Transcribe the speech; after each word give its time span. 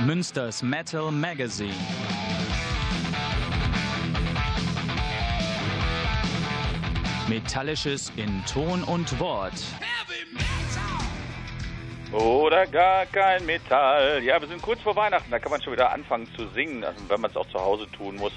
Münsters 0.00 0.60
Metal 0.60 1.12
Magazine. 1.12 1.72
Metallisches 7.28 8.12
in 8.16 8.44
Ton 8.44 8.82
und 8.82 9.18
Wort. 9.20 9.52
Oder 12.10 12.66
gar 12.66 13.06
kein 13.06 13.46
Metall. 13.46 14.22
Ja, 14.24 14.40
wir 14.40 14.48
sind 14.48 14.60
kurz 14.62 14.80
vor 14.82 14.96
Weihnachten, 14.96 15.30
da 15.30 15.38
kann 15.38 15.52
man 15.52 15.62
schon 15.62 15.72
wieder 15.72 15.92
anfangen 15.92 16.28
zu 16.34 16.48
singen, 16.48 16.82
also 16.82 17.00
wenn 17.08 17.20
man 17.20 17.30
es 17.30 17.36
auch 17.36 17.48
zu 17.48 17.60
Hause 17.60 17.86
tun 17.92 18.16
muss. 18.16 18.32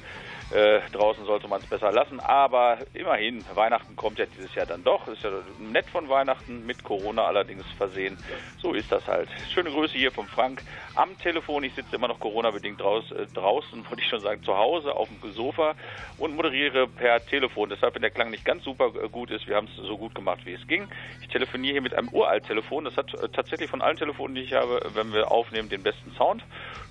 Äh, 0.50 0.80
draußen 0.94 1.26
sollte 1.26 1.50
man 1.50 1.62
es 1.62 1.68
besser 1.68 1.92
lassen, 1.92 2.22
aber 2.22 2.78
immerhin, 2.94 3.44
Weihnachten 3.54 3.98
kommt 3.98 4.18
ja 4.18 4.26
dieses 4.26 4.56
Jahr 4.56 4.66
dann 4.66 4.82
doch. 4.82 5.06
Ist 5.10 5.22
ja 5.22 5.30
nett 5.60 5.86
von 5.88 6.08
Weihnachten, 6.08 6.66
mit 6.66 6.86
Corona 6.86 7.26
allerdings 7.26 7.66
versehen. 7.78 8.18
So 8.62 8.74
ist 8.74 8.90
das 8.90 9.06
halt. 9.08 9.28
Schöne 9.54 9.72
Grüße 9.72 9.98
hier 9.98 10.12
vom 10.12 10.26
Frank 10.28 10.64
am 10.96 11.18
Telefon. 11.20 11.66
Ich 11.66 11.74
sitze 11.74 11.98
immer 11.98 12.08
noch 12.08 12.22
Corona-bedingt 12.22 12.80
draus, 12.80 13.12
äh, 13.12 13.26
draußen, 13.34 13.86
wollte 13.90 14.02
ich 14.02 14.08
schon 14.08 14.22
sagen, 14.22 14.42
zu 14.44 14.58
Hause 14.58 14.96
auf 14.96 15.10
dem 15.10 15.32
Sofa 15.34 15.76
und 16.18 16.36
moderiere 16.36 16.88
per 16.88 17.26
Telefon. 17.26 17.70
Deshalb, 17.70 17.96
wenn 17.96 18.02
der 18.02 18.12
Klang 18.12 18.32
nicht 18.32 18.46
ganz 18.46 18.64
super 18.64 18.94
äh, 19.04 19.10
gut 19.10 19.32
ist, 19.32 19.48
wir 19.48 19.58
haben 19.58 19.68
es 19.68 19.76
so 19.76 19.98
gut 19.98 20.16
gemacht, 20.16 20.40
wie 20.46 20.54
es 20.54 20.66
ging. 20.68 20.88
Ich 21.22 21.28
telefoniere 21.28 21.74
hier 21.74 21.82
mit 21.82 21.94
einem 21.94 22.08
Uralt-Telefon. 22.08 22.86
Das 22.86 22.96
hat 22.96 23.14
äh, 23.16 23.28
tatsächlich 23.28 23.70
von 23.70 23.82
allen 23.82 23.98
Telefonen, 23.98 24.36
die 24.36 24.44
ich 24.44 24.54
habe, 24.54 24.80
wenn 24.94 25.12
wir 25.12 25.30
aufnehmen, 25.30 25.68
den 25.68 25.84
besten 25.84 26.14
Sound. 26.14 26.42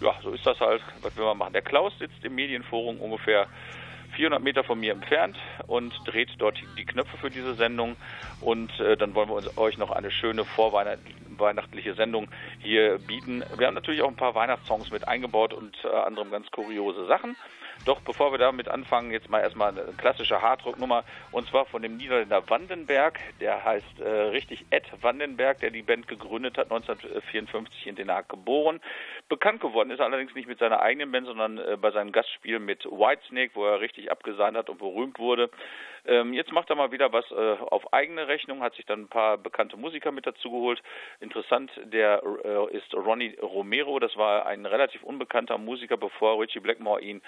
Ja, 0.01 0.15
so 0.23 0.31
ist 0.33 0.45
das 0.45 0.61
halt. 0.61 0.83
Was 1.01 1.17
will 1.17 1.25
man 1.25 1.39
machen? 1.39 1.55
Der 1.55 1.63
Klaus 1.63 1.99
sitzt 1.99 2.23
im 2.23 2.35
Medienforum 2.35 3.01
ungefähr 3.01 3.46
400 4.17 4.43
Meter 4.43 4.65
von 4.65 4.81
mir 4.81 4.93
entfernt 4.93 5.37
und 5.67 5.93
dreht 6.07 6.31
dort 6.39 6.59
die 6.79 6.87
Knöpfe 6.87 7.17
für 7.19 7.31
diese 7.31 7.55
Sendung. 7.55 7.97
Und 8.41 8.79
äh, 8.81 8.97
dann 8.97 9.15
wollen 9.15 9.29
wir 9.29 9.35
uns, 9.35 9.59
euch 9.59 9.79
noch 9.79 9.91
eine 9.91 10.11
schöne 10.11 10.45
vorweihnachtliche 10.45 11.95
Sendung 11.95 12.29
hier 12.61 12.99
bieten. 12.99 13.45
Wir 13.59 13.67
haben 13.67 13.75
natürlich 13.75 14.03
auch 14.03 14.09
ein 14.09 14.17
paar 14.17 14.35
Weihnachtssongs 14.35 14.91
mit 14.91 15.07
eingebaut 15.07 15.53
und 15.53 15.77
äh, 15.85 15.89
anderem 15.89 16.31
ganz 16.31 16.51
kuriose 16.51 17.07
Sachen. 17.07 17.37
Doch 17.85 18.01
bevor 18.01 18.33
wir 18.33 18.39
damit 18.39 18.69
anfangen, 18.69 19.13
jetzt 19.13 19.29
mal 19.29 19.41
erstmal 19.41 19.71
eine 19.71 19.93
klassische 19.97 20.41
Harddrucknummer 20.41 21.05
und 21.31 21.49
zwar 21.49 21.67
von 21.67 21.83
dem 21.83 21.97
Niederländer 21.97 22.49
Wandenberg. 22.49 23.21
Der 23.41 23.65
heißt 23.65 24.01
äh, 24.01 24.09
richtig 24.09 24.65
Ed 24.71 24.85
Wandenberg, 25.03 25.61
der 25.61 25.71
die 25.71 25.83
Band 25.83 26.09
gegründet 26.09 26.57
hat, 26.59 26.73
1954 26.73 27.87
in 27.87 27.97
Den 27.97 28.11
Haag 28.11 28.29
geboren. 28.29 28.81
Bekannt 29.29 29.61
geworden 29.61 29.91
ist 29.91 29.99
er 29.99 30.07
allerdings 30.07 30.35
nicht 30.37 30.47
mit 30.47 30.61
seiner 30.61 30.81
eigenen 30.81 31.11
Band, 31.11 31.27
sondern 31.27 31.59
äh, 31.59 31.77
bei 31.77 31.91
seinem 31.91 32.13
Gastspiel 32.13 32.61
mit 32.61 32.85
Whitesnake, 32.85 33.51
wo 33.55 33.65
er 33.65 33.81
richtig 33.81 34.11
abgesahnt 34.11 34.57
hat 34.57 34.71
und 34.71 34.79
berühmt 34.79 35.19
wurde. 35.19 35.51
Ähm, 36.07 36.33
jetzt 36.33 36.53
macht 36.53 36.71
er 36.71 36.77
mal 36.77 36.93
wieder 36.93 37.13
was 37.13 37.29
äh, 37.33 37.35
auf 37.35 37.93
eigene 37.93 38.29
Rechnung, 38.29 38.63
hat 38.63 38.75
sich 38.75 38.87
dann 38.87 39.03
ein 39.03 39.09
paar 39.09 39.37
bekannte 39.37 39.77
Musiker 39.77 40.13
mit 40.13 40.27
dazu 40.27 40.51
geholt. 40.51 40.81
Interessant, 41.19 41.73
der 41.85 42.23
äh, 42.23 42.77
ist 42.77 42.95
Ronnie 42.95 43.37
Romero, 43.43 43.99
das 43.99 44.17
war 44.17 44.47
ein 44.47 44.65
relativ 44.65 45.03
unbekannter 45.03 45.59
Musiker, 45.59 45.97
bevor 45.97 46.41
Richie 46.41 46.61
Blackmore 46.61 47.01
ihn 47.01 47.21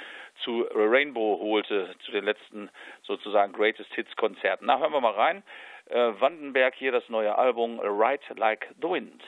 zu 0.45 0.69
Rainbow 0.73 1.41
holte, 1.41 1.95
zu 2.05 2.13
den 2.13 2.25
letzten 2.25 2.71
sozusagen 3.03 3.53
Greatest 3.53 3.93
Hits 3.95 4.15
Konzerten. 4.15 4.67
Na, 4.67 4.79
hören 4.79 4.93
wir 4.93 5.01
mal 5.01 5.15
rein. 5.15 5.43
Äh, 5.87 6.13
Wandenberg 6.21 6.75
hier 6.77 6.93
das 6.93 7.09
neue 7.09 7.37
Album 7.37 7.81
Ride 7.81 8.23
Like 8.37 8.69
the 8.81 8.89
Wind. 8.89 9.23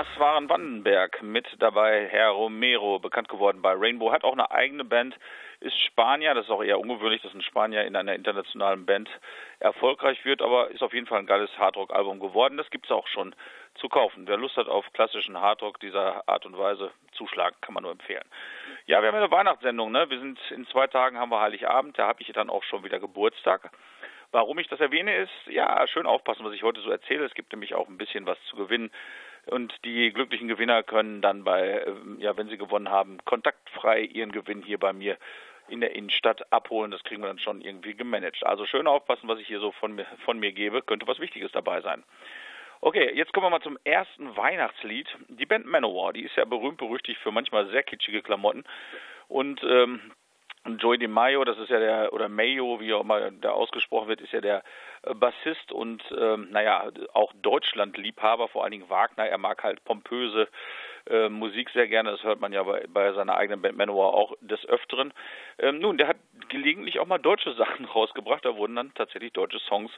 Das 0.00 0.18
waren 0.18 0.48
Wandenberg 0.48 1.22
mit 1.22 1.46
dabei 1.58 2.08
Herr 2.08 2.30
Romero, 2.30 2.98
bekannt 2.98 3.28
geworden 3.28 3.60
bei 3.60 3.74
Rainbow, 3.74 4.10
hat 4.10 4.24
auch 4.24 4.32
eine 4.32 4.50
eigene 4.50 4.82
Band, 4.82 5.14
ist 5.60 5.78
Spanier, 5.78 6.32
das 6.32 6.46
ist 6.46 6.50
auch 6.50 6.62
eher 6.62 6.80
ungewöhnlich, 6.80 7.20
dass 7.20 7.34
ein 7.34 7.42
Spanier 7.42 7.84
in 7.84 7.94
einer 7.94 8.14
internationalen 8.14 8.86
Band 8.86 9.10
erfolgreich 9.58 10.24
wird, 10.24 10.40
aber 10.40 10.70
ist 10.70 10.82
auf 10.82 10.94
jeden 10.94 11.06
Fall 11.06 11.18
ein 11.18 11.26
geiles 11.26 11.50
Hardrock-Album 11.58 12.18
geworden. 12.18 12.56
Das 12.56 12.70
gibt 12.70 12.86
es 12.86 12.92
auch 12.92 13.06
schon 13.08 13.34
zu 13.74 13.90
kaufen. 13.90 14.26
Wer 14.26 14.38
Lust 14.38 14.56
hat 14.56 14.68
auf 14.68 14.90
klassischen 14.94 15.38
Hardrock 15.38 15.78
dieser 15.80 16.26
Art 16.26 16.46
und 16.46 16.56
Weise, 16.56 16.92
zuschlagen, 17.12 17.56
kann 17.60 17.74
man 17.74 17.82
nur 17.82 17.92
empfehlen. 17.92 18.24
Ja, 18.86 19.02
wir 19.02 19.08
haben 19.08 19.18
eine 19.18 19.30
Weihnachtssendung, 19.30 19.92
ne? 19.92 20.08
Wir 20.08 20.18
sind 20.18 20.40
in 20.50 20.66
zwei 20.68 20.86
Tagen 20.86 21.18
haben 21.18 21.30
wir 21.30 21.42
Heiligabend, 21.42 21.98
da 21.98 22.06
habe 22.06 22.22
ich 22.22 22.32
dann 22.32 22.48
auch 22.48 22.62
schon 22.62 22.84
wieder 22.84 23.00
Geburtstag. 23.00 23.70
Warum 24.32 24.58
ich 24.60 24.68
das 24.68 24.80
erwähne, 24.80 25.14
ist, 25.16 25.46
ja, 25.46 25.86
schön 25.88 26.06
aufpassen, 26.06 26.46
was 26.46 26.54
ich 26.54 26.62
heute 26.62 26.80
so 26.80 26.90
erzähle. 26.90 27.26
Es 27.26 27.34
gibt 27.34 27.52
nämlich 27.52 27.74
auch 27.74 27.88
ein 27.88 27.98
bisschen 27.98 28.24
was 28.24 28.42
zu 28.44 28.56
gewinnen 28.56 28.90
und 29.50 29.74
die 29.84 30.12
glücklichen 30.12 30.48
Gewinner 30.48 30.82
können 30.82 31.20
dann 31.20 31.44
bei, 31.44 31.84
ähm, 31.86 32.18
ja, 32.20 32.36
wenn 32.36 32.48
sie 32.48 32.56
gewonnen 32.56 32.88
haben, 32.88 33.18
kontaktfrei 33.24 34.00
ihren 34.00 34.32
Gewinn 34.32 34.62
hier 34.62 34.78
bei 34.78 34.92
mir 34.92 35.16
in 35.68 35.80
der 35.80 35.94
Innenstadt 35.94 36.52
abholen. 36.52 36.90
Das 36.90 37.02
kriegen 37.04 37.22
wir 37.22 37.28
dann 37.28 37.38
schon 37.38 37.60
irgendwie 37.60 37.94
gemanagt. 37.94 38.44
Also 38.44 38.66
schön 38.66 38.86
aufpassen, 38.86 39.28
was 39.28 39.38
ich 39.38 39.46
hier 39.46 39.60
so 39.60 39.72
von 39.72 39.94
mir, 39.94 40.06
von 40.24 40.38
mir 40.38 40.52
gebe. 40.52 40.82
Könnte 40.82 41.06
was 41.06 41.20
Wichtiges 41.20 41.52
dabei 41.52 41.80
sein. 41.80 42.02
Okay, 42.80 43.12
jetzt 43.14 43.32
kommen 43.32 43.46
wir 43.46 43.50
mal 43.50 43.62
zum 43.62 43.78
ersten 43.84 44.36
Weihnachtslied. 44.36 45.06
Die 45.28 45.46
Band 45.46 45.66
Manowar, 45.66 46.12
die 46.12 46.22
ist 46.22 46.36
ja 46.36 46.44
berühmt 46.44 46.78
berüchtigt 46.78 47.20
für 47.20 47.30
manchmal 47.30 47.68
sehr 47.68 47.82
kitschige 47.82 48.22
Klamotten. 48.22 48.64
Und 49.28 49.62
ähm, 49.62 50.00
und 50.70 50.82
Joey 50.82 50.98
DeMaio, 50.98 51.44
das 51.44 51.58
ist 51.58 51.68
ja 51.68 51.80
der, 51.80 52.12
oder 52.12 52.28
Mayo, 52.28 52.80
wie 52.80 52.92
auch 52.94 53.00
immer 53.00 53.30
der 53.30 53.54
ausgesprochen 53.54 54.08
wird, 54.08 54.20
ist 54.20 54.32
ja 54.32 54.40
der 54.40 54.62
äh, 55.02 55.14
Bassist 55.14 55.72
und, 55.72 56.02
ähm, 56.16 56.48
naja, 56.50 56.90
auch 57.12 57.32
Deutschland-Liebhaber, 57.42 58.48
vor 58.48 58.62
allen 58.62 58.70
Dingen 58.70 58.88
Wagner. 58.88 59.26
Er 59.26 59.38
mag 59.38 59.62
halt 59.64 59.84
pompöse 59.84 60.48
äh, 61.08 61.28
Musik 61.28 61.70
sehr 61.70 61.88
gerne, 61.88 62.12
das 62.12 62.22
hört 62.22 62.40
man 62.40 62.52
ja 62.52 62.62
bei, 62.62 62.86
bei 62.88 63.12
seiner 63.12 63.36
eigenen 63.36 63.62
Band 63.62 63.76
Manowar 63.76 64.14
auch 64.14 64.34
des 64.40 64.64
Öfteren. 64.66 65.12
Ähm, 65.58 65.80
nun, 65.80 65.98
der 65.98 66.06
hat 66.06 66.18
gelegentlich 66.48 67.00
auch 67.00 67.06
mal 67.06 67.18
deutsche 67.18 67.52
Sachen 67.56 67.84
rausgebracht, 67.84 68.44
da 68.44 68.56
wurden 68.56 68.76
dann 68.76 68.94
tatsächlich 68.94 69.32
deutsche 69.32 69.58
Songs 69.58 69.90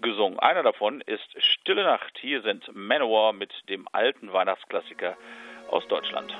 gesungen. 0.00 0.38
Einer 0.38 0.62
davon 0.62 1.02
ist 1.02 1.42
Stille 1.42 1.84
Nacht. 1.84 2.16
Hier 2.18 2.40
sind 2.40 2.74
Manowar 2.74 3.34
mit 3.34 3.52
dem 3.68 3.86
alten 3.92 4.32
Weihnachtsklassiker 4.32 5.16
aus 5.68 5.86
Deutschland. 5.88 6.34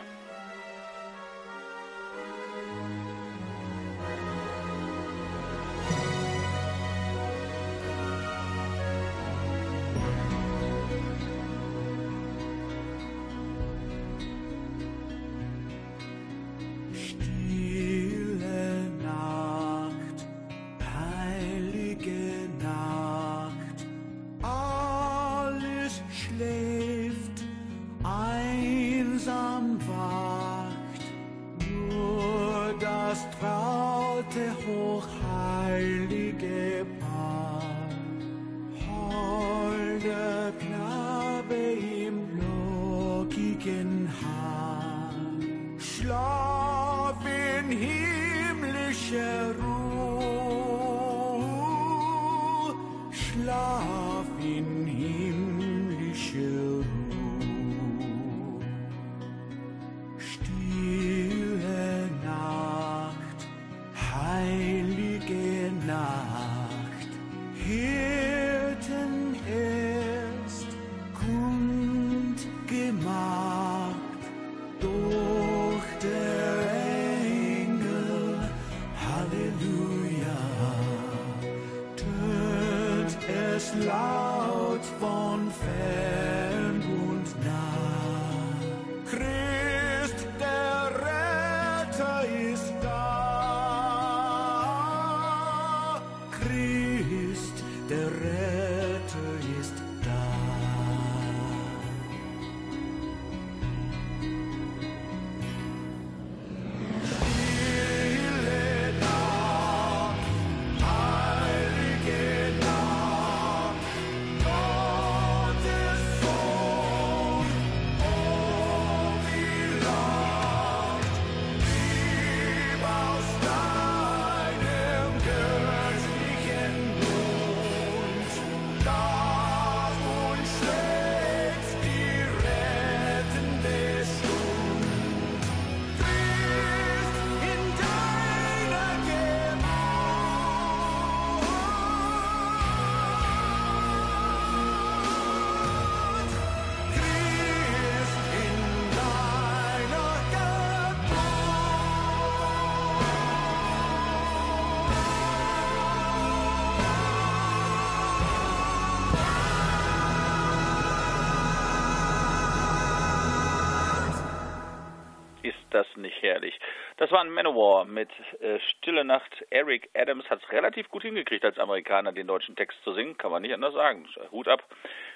Das 167.14 167.20
war 167.20 167.26
ein 167.26 167.32
Manowar 167.32 167.84
mit 167.84 168.08
äh, 168.40 168.58
Stille 168.58 169.04
Nacht. 169.04 169.46
Eric 169.50 169.88
Adams 169.94 170.28
hat 170.28 170.42
es 170.42 170.50
relativ 170.50 170.88
gut 170.88 171.02
hingekriegt, 171.02 171.44
als 171.44 171.60
Amerikaner 171.60 172.10
den 172.10 172.26
deutschen 172.26 172.56
Text 172.56 172.76
zu 172.82 172.92
singen. 172.92 173.16
Kann 173.16 173.30
man 173.30 173.42
nicht 173.42 173.54
anders 173.54 173.72
sagen. 173.72 174.04
Hut 174.32 174.48
ab. 174.48 174.64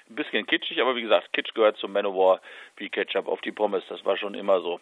Ein 0.09 0.15
bisschen 0.15 0.47
kitschig, 0.47 0.81
aber 0.81 0.95
wie 0.95 1.01
gesagt, 1.01 1.33
Kitsch 1.33 1.53
gehört 1.53 1.75
zum 1.75 1.91
Manowar 1.91 2.39
wie 2.77 2.87
Ketchup 2.87 3.27
auf 3.27 3.41
die 3.41 3.51
Pommes. 3.51 3.83
Das 3.89 4.05
war 4.05 4.15
schon 4.15 4.33
immer 4.33 4.61
so. 4.61 4.79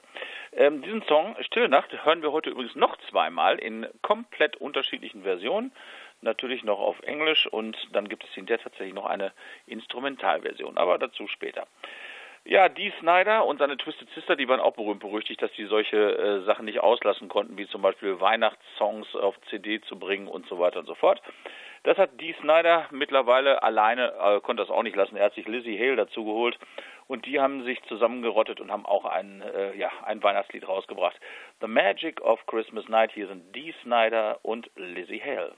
Ähm, 0.51 0.83
diesen 0.83 1.01
Song, 1.07 1.35
Stille 1.41 1.69
Nacht, 1.69 1.89
hören 2.05 2.21
wir 2.21 2.31
heute 2.31 2.51
übrigens 2.51 2.75
noch 2.75 2.95
zweimal 3.09 3.57
in 3.57 3.87
komplett 4.03 4.57
unterschiedlichen 4.57 5.23
Versionen. 5.23 5.71
natürlich 6.21 6.63
noch 6.63 6.79
auf 6.79 6.99
Englisch 7.01 7.47
und 7.47 7.75
dann 7.93 8.09
gibt 8.09 8.25
es 8.25 8.29
hinterher 8.31 8.63
tatsächlich 8.63 8.93
noch 8.93 9.05
eine 9.05 9.33
Instrumentalversion, 9.65 10.77
aber 10.77 10.99
dazu 10.99 11.27
später. 11.27 11.67
Ja, 12.49 12.69
Dee 12.69 12.93
Snyder 13.01 13.45
und 13.45 13.59
seine 13.59 13.75
Twisted 13.75 14.07
Sister, 14.15 14.37
die 14.37 14.47
waren 14.47 14.61
auch 14.61 14.71
berühmt 14.71 15.01
berüchtigt, 15.01 15.41
dass 15.41 15.51
sie 15.57 15.65
solche 15.65 15.97
äh, 15.97 16.45
Sachen 16.45 16.63
nicht 16.63 16.79
auslassen 16.79 17.27
konnten, 17.27 17.57
wie 17.57 17.67
zum 17.67 17.81
Beispiel 17.81 18.21
Weihnachtssongs 18.21 19.17
auf 19.17 19.35
CD 19.49 19.81
zu 19.81 19.99
bringen 19.99 20.29
und 20.29 20.47
so 20.47 20.57
weiter 20.57 20.79
und 20.79 20.85
so 20.85 20.95
fort. 20.95 21.21
Das 21.83 21.97
hat 21.97 22.21
Dee 22.21 22.33
Snyder 22.39 22.85
mittlerweile 22.91 23.63
alleine, 23.63 24.13
äh, 24.13 24.39
konnte 24.39 24.63
das 24.63 24.69
auch 24.69 24.83
nicht 24.83 24.95
lassen. 24.95 25.17
Er 25.17 25.25
hat 25.25 25.33
sich 25.33 25.45
Lizzie 25.45 25.77
Hale 25.77 25.97
dazu 25.97 26.23
geholt 26.23 26.57
und 27.07 27.25
die 27.25 27.41
haben 27.41 27.65
sich 27.65 27.83
zusammengerottet 27.83 28.61
und 28.61 28.71
haben 28.71 28.85
auch 28.85 29.03
ein, 29.03 29.41
äh, 29.41 29.75
ja, 29.75 29.91
ein 30.05 30.23
Weihnachtslied 30.23 30.65
rausgebracht. 30.69 31.19
The 31.59 31.67
Magic 31.67 32.21
of 32.21 32.45
Christmas 32.45 32.87
Night. 32.87 33.11
Hier 33.11 33.27
sind 33.27 33.53
Dee 33.53 33.73
Snyder 33.83 34.39
und 34.43 34.71
Lizzie 34.77 35.21
Hale. 35.21 35.51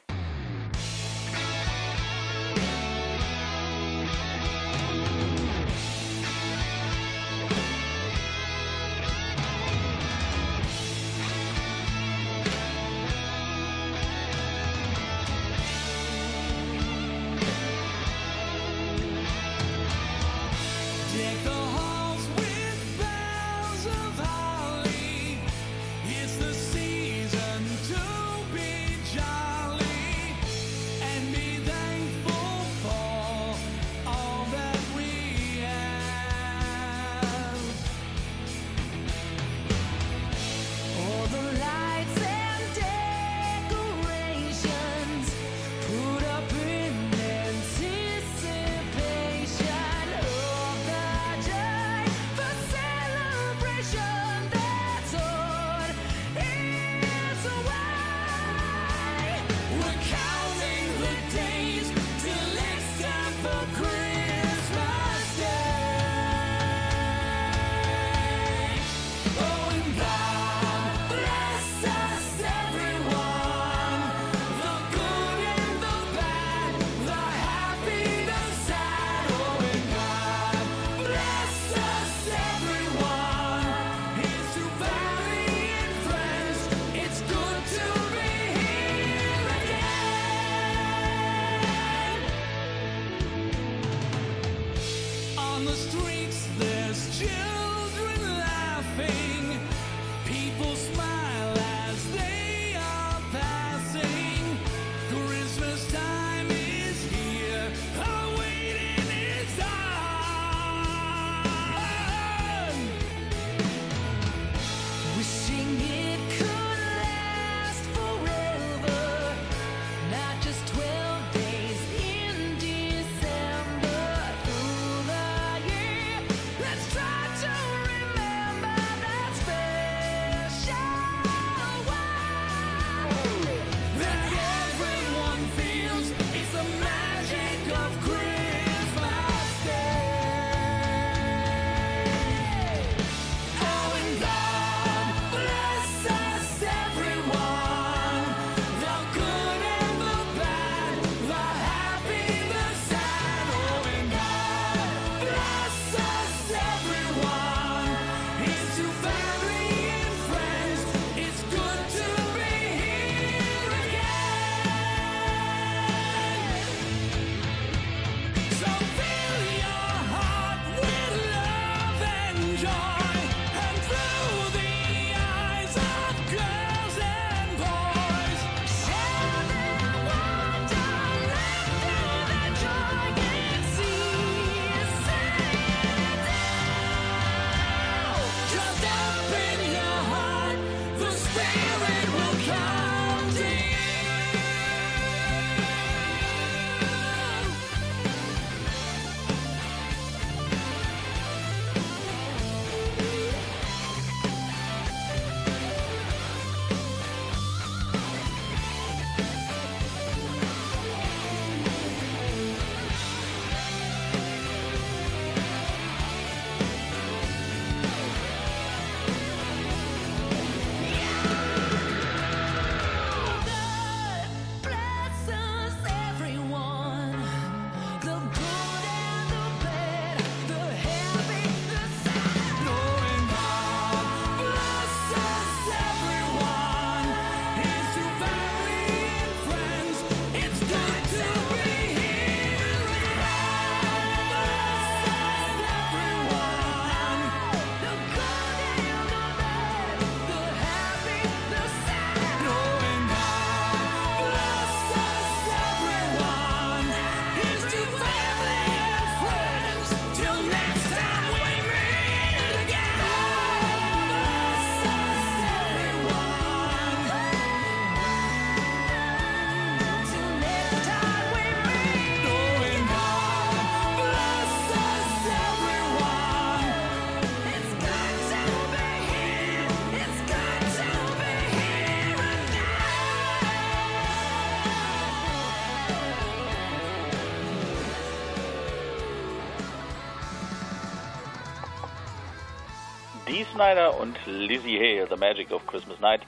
Dee 293.39 293.46
Snyder 293.53 293.98
und 293.98 294.19
Lizzie 294.25 294.77
Hale, 294.77 295.08
The 295.10 295.15
Magic 295.15 295.50
of 295.53 295.65
Christmas 295.65 295.98
Night. 296.01 296.19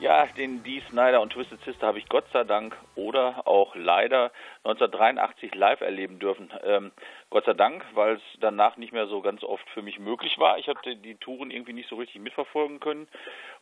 Ja, 0.00 0.24
den 0.38 0.62
Dee 0.62 0.82
Snyder 0.88 1.20
und 1.20 1.30
Twisted 1.30 1.62
Sister 1.66 1.86
habe 1.86 1.98
ich 1.98 2.08
Gott 2.08 2.24
sei 2.32 2.44
Dank 2.44 2.74
oder 2.94 3.46
auch 3.46 3.74
leider 3.76 4.32
1983 4.64 5.54
live 5.54 5.82
erleben 5.82 6.18
dürfen. 6.18 6.50
Ähm, 6.64 6.92
Gott 7.28 7.44
sei 7.44 7.54
Dank, 7.54 7.84
weil 7.94 8.16
es 8.16 8.22
danach 8.38 8.76
nicht 8.76 8.92
mehr 8.92 9.08
so 9.08 9.20
ganz 9.20 9.42
oft 9.42 9.68
für 9.70 9.82
mich 9.82 9.98
möglich 9.98 10.38
war. 10.38 10.58
Ich 10.58 10.68
hatte 10.68 10.94
die 10.94 11.16
Touren 11.16 11.50
irgendwie 11.50 11.72
nicht 11.72 11.88
so 11.88 11.96
richtig 11.96 12.20
mitverfolgen 12.20 12.78
können. 12.78 13.08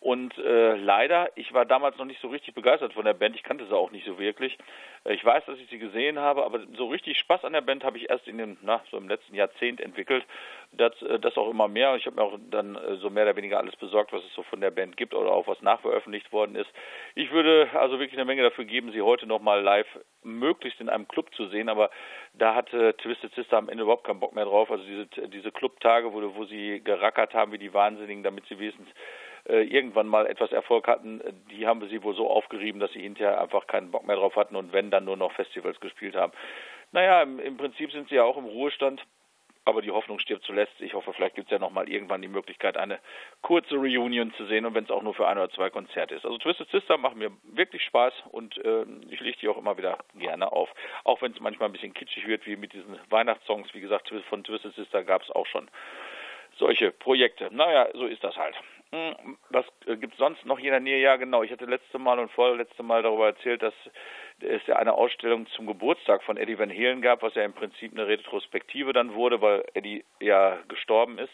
Und 0.01 0.37
äh, 0.37 0.77
leider, 0.77 1.31
ich 1.35 1.55
war 1.55 1.65
damals 1.65 1.97
noch 1.97 2.05
nicht 2.05 2.21
so 2.21 2.29
richtig 2.29 2.55
begeistert 2.55 2.93
von 2.93 3.07
der 3.07 3.15
Band. 3.15 3.35
Ich 3.37 3.43
kannte 3.43 3.67
sie 3.67 3.75
auch 3.75 3.91
nicht 3.91 4.05
so 4.05 4.19
wirklich. 4.19 4.59
Ich 5.07 5.25
weiß, 5.25 5.47
dass 5.47 5.59
ich 5.59 5.69
sie 5.71 5.79
gesehen 5.79 6.19
habe, 6.19 6.45
aber 6.45 6.61
so 6.77 6.89
richtig 6.89 7.19
Spaß 7.19 7.45
an 7.45 7.55
der 7.55 7.63
Band 7.63 7.85
habe 7.85 7.97
ich 7.97 8.11
erst 8.11 8.29
in 8.29 8.37
dem, 8.37 8.59
na, 8.61 8.83
so 8.91 8.99
im 8.99 9.09
letzten 9.09 9.35
Jahrzehnt 9.35 9.81
entwickelt. 9.81 10.27
Das, 10.73 11.01
äh, 11.01 11.19
das 11.19 11.39
auch 11.39 11.49
immer 11.49 11.69
mehr. 11.69 11.97
Ich 11.97 12.05
habe 12.05 12.17
mir 12.17 12.23
auch 12.23 12.39
dann 12.51 12.77
äh, 12.77 12.97
so 12.97 13.09
mehr 13.09 13.25
oder 13.25 13.37
weniger 13.37 13.59
alles 13.59 13.77
besorgt, 13.77 14.13
was 14.13 14.23
es 14.25 14.35
so 14.35 14.43
von 14.43 14.61
der 14.61 14.73
Band 14.73 14.99
gibt 14.99 15.15
oder 15.15 15.31
auch 15.31 15.47
was 15.47 15.63
nachveröffentlicht 15.63 16.33
worden 16.33 16.55
ist. 16.55 16.71
Ich 17.15 17.33
würde 17.33 17.71
also 17.73 17.99
wirklich 17.99 18.19
eine 18.19 18.27
Menge 18.27 18.43
dafür 18.43 18.67
geben, 18.67 18.93
sie 18.93 19.01
heute 19.01 19.27
nochmal 19.27 19.63
live 19.63 19.89
möglichst 20.23 20.81
in 20.81 20.89
einem 20.89 21.07
Club 21.09 21.35
zu 21.35 21.49
sehen, 21.49 21.69
aber 21.69 21.91
da 22.37 22.55
hatte 22.55 22.97
Twisted 22.97 23.35
Sister 23.35 23.57
am 23.57 23.69
Ende 23.69 23.85
überhaupt 23.85 24.05
keinen 24.05 24.21
Bock 24.21 24.35
mehr 24.35 24.45
drauf. 24.45 24.71
Also 24.71 24.85
diese, 24.85 25.29
diese 25.29 25.53
Clubtage, 25.53 26.13
wo, 26.13 26.35
wo 26.35 26.45
sie 26.45 26.81
gerackert 26.83 27.35
haben 27.35 27.53
wie 27.53 27.59
die 27.59 27.73
Wahnsinnigen, 27.73 28.23
damit 28.23 28.47
sie 28.47 28.59
wenigstens 28.59 28.89
äh, 29.49 29.63
irgendwann 29.63 30.09
mal 30.09 30.27
etwas 30.27 30.53
Erfolg 30.53 30.89
hatten, 30.89 31.21
die 31.51 31.67
haben 31.67 31.87
sie 31.89 32.03
wohl 32.03 32.15
so 32.15 32.29
aufgerieben, 32.29 32.81
dass 32.81 32.93
sie 32.93 33.03
hinterher 33.03 33.41
einfach 33.41 33.67
keinen 33.67 33.91
Bock 33.91 34.07
mehr 34.07 34.17
drauf 34.17 34.37
hatten 34.37 34.57
und 34.57 34.73
wenn 34.73 34.91
dann 34.91 35.05
nur 35.05 35.17
noch 35.17 35.33
Festivals 35.33 35.79
gespielt 35.81 36.17
haben. 36.17 36.33
Naja, 36.93 37.23
im, 37.23 37.39
im 37.39 37.57
Prinzip 37.57 37.93
sind 37.93 38.09
sie 38.09 38.17
ja 38.17 38.25
auch 38.25 38.37
im 38.37 38.47
Ruhestand 38.47 39.05
aber 39.65 39.83
die 39.83 39.91
Hoffnung 39.91 40.19
stirbt 40.19 40.45
zuletzt. 40.45 40.75
Ich 40.81 40.95
hoffe, 40.95 41.13
vielleicht 41.13 41.37
gibt 41.37 41.49
es 41.49 41.53
ja 41.53 41.59
nochmal 41.59 41.89
irgendwann 41.89 42.23
die 42.23 42.29
Möglichkeit, 42.29 42.77
eine 42.77 42.99
kurze 43.43 43.77
Reunion 43.77 44.33
zu 44.35 44.47
sehen 44.47 44.67
und 44.67 44.75
wenn 44.75 44.85
es 44.85 44.91
auch 44.91 45.03
nur 45.03 45.15
für 45.15 45.27
ein 45.27 45.39
oder 45.39 45.51
zwei 45.51 45.71
Konzerte 45.71 46.15
ist. 46.15 46.25
Also 46.25 46.39
Twisted 46.39 46.71
Sister 46.71 46.99
machen 46.99 47.19
mir 47.19 47.31
wirklich 47.45 47.83
Spaß 47.85 48.13
und 48.31 48.57
äh, 48.65 48.85
ich 49.11 49.21
lege 49.21 49.39
die 49.41 49.49
auch 49.49 49.59
immer 49.59 49.77
wieder 49.79 49.99
gerne 50.15 50.53
auf. 50.53 50.69
Auch 51.05 51.23
wenn 51.23 51.33
es 51.33 51.41
manchmal 51.41 51.69
ein 51.69 51.73
bisschen 51.73 51.95
kitschig 51.95 52.27
wird, 52.27 52.47
wie 52.47 52.57
mit 52.57 52.73
diesen 52.73 52.99
Weihnachtssongs. 53.11 53.73
Wie 53.75 53.81
gesagt, 53.81 54.13
von 54.29 54.45
Twisted 54.45 54.75
Sister 54.75 55.03
gab 55.03 55.23
es 55.23 55.31
auch 55.31 55.47
schon 55.47 55.71
solche 56.59 56.91
Projekte. 56.93 57.49
Naja, 57.51 57.89
so 57.95 58.07
ist 58.07 58.23
das 58.23 58.37
halt. 58.37 58.55
Hm, 58.93 59.39
was 59.51 59.65
äh, 59.87 59.97
gibt 59.97 60.13
es 60.13 60.19
sonst 60.19 60.45
noch 60.47 60.59
hier 60.59 60.69
in 60.69 60.85
der 60.85 60.93
Nähe? 60.93 61.01
Ja, 61.01 61.17
genau. 61.17 61.43
Ich 61.43 61.51
hatte 61.51 61.65
letzte 61.65 61.99
Mal 61.99 62.19
und 62.19 62.31
vorletzte 62.31 62.83
Mal 62.83 63.03
darüber 63.03 63.27
erzählt, 63.27 63.63
dass 63.63 63.75
es 64.45 64.67
ja 64.67 64.77
eine 64.77 64.95
Ausstellung 64.95 65.47
zum 65.49 65.67
Geburtstag 65.67 66.23
von 66.23 66.37
Eddie 66.37 66.59
Van 66.59 66.71
Halen 66.71 67.03
gab, 67.03 67.23
was 67.23 67.35
ja 67.35 67.43
im 67.43 67.53
Prinzip 67.53 67.93
eine 67.93 68.07
Retrospektive 68.07 68.93
dann 68.93 69.15
wurde, 69.15 69.41
weil 69.41 69.65
Eddie 69.75 70.05
ja 70.21 70.59
gestorben 70.69 71.19
ist. 71.19 71.33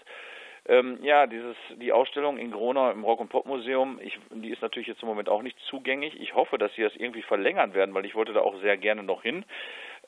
Ähm, 0.68 0.98
ja, 1.02 1.26
dieses, 1.26 1.56
die 1.76 1.92
Ausstellung 1.92 2.38
in 2.38 2.50
Gronau 2.50 2.90
im 2.90 3.02
Rock- 3.02 3.20
und 3.20 3.28
Pop-Museum, 3.28 3.98
die 4.30 4.50
ist 4.50 4.62
natürlich 4.62 4.88
jetzt 4.88 5.02
im 5.02 5.08
Moment 5.08 5.28
auch 5.28 5.42
nicht 5.42 5.58
zugänglich. 5.60 6.20
Ich 6.20 6.34
hoffe, 6.34 6.58
dass 6.58 6.74
sie 6.74 6.82
das 6.82 6.94
irgendwie 6.96 7.22
verlängern 7.22 7.74
werden, 7.74 7.94
weil 7.94 8.04
ich 8.04 8.14
wollte 8.14 8.32
da 8.32 8.40
auch 8.40 8.60
sehr 8.60 8.76
gerne 8.76 9.02
noch 9.02 9.22
hin. 9.22 9.44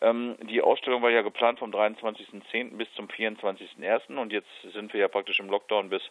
Ähm, 0.01 0.37
die 0.43 0.61
Ausstellung 0.61 1.03
war 1.03 1.11
ja 1.11 1.23
geplant 1.23 1.59
vom 1.59 1.71
23.10. 1.71 2.77
bis 2.77 2.93
zum 2.95 3.09
24.01. 3.09 4.17
und 4.17 4.33
jetzt 4.33 4.51
sind 4.73 4.93
wir 4.93 5.01
ja 5.01 5.09
praktisch 5.09 5.41
im 5.41 5.49
Lockdown 5.49 5.89
bis 5.89 6.03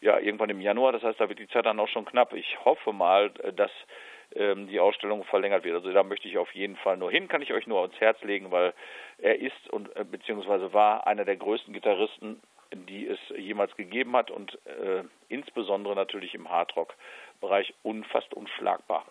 ja 0.00 0.18
irgendwann 0.18 0.50
im 0.50 0.60
Januar. 0.60 0.92
Das 0.92 1.02
heißt, 1.02 1.18
da 1.18 1.28
wird 1.28 1.38
die 1.38 1.48
Zeit 1.48 1.66
dann 1.66 1.80
auch 1.80 1.88
schon 1.88 2.04
knapp. 2.04 2.32
Ich 2.34 2.64
hoffe 2.64 2.92
mal, 2.92 3.30
dass 3.30 3.70
ähm, 3.70 3.84
die 4.34 4.80
Ausstellung 4.80 5.24
verlängert 5.24 5.64
wird. 5.64 5.76
Also 5.76 5.92
da 5.92 6.02
möchte 6.02 6.28
ich 6.28 6.38
auf 6.38 6.52
jeden 6.54 6.76
Fall 6.76 6.96
nur 6.96 7.10
hin, 7.10 7.28
kann 7.28 7.42
ich 7.42 7.52
euch 7.52 7.66
nur 7.66 7.80
ans 7.82 7.98
Herz 8.00 8.20
legen, 8.22 8.50
weil 8.50 8.74
er 9.18 9.38
ist 9.38 9.70
und 9.70 9.94
äh, 9.96 10.04
beziehungsweise 10.04 10.72
war 10.72 11.06
einer 11.06 11.24
der 11.24 11.36
größten 11.36 11.72
Gitarristen, 11.72 12.40
die 12.72 13.06
es 13.06 13.18
jemals 13.36 13.74
gegeben 13.76 14.16
hat 14.16 14.30
und 14.30 14.58
äh, 14.66 15.04
insbesondere 15.28 15.94
natürlich 15.94 16.34
im 16.34 16.50
Hardrock-Bereich 16.50 17.74
unfast 17.82 18.34
unschlagbar. 18.34 19.06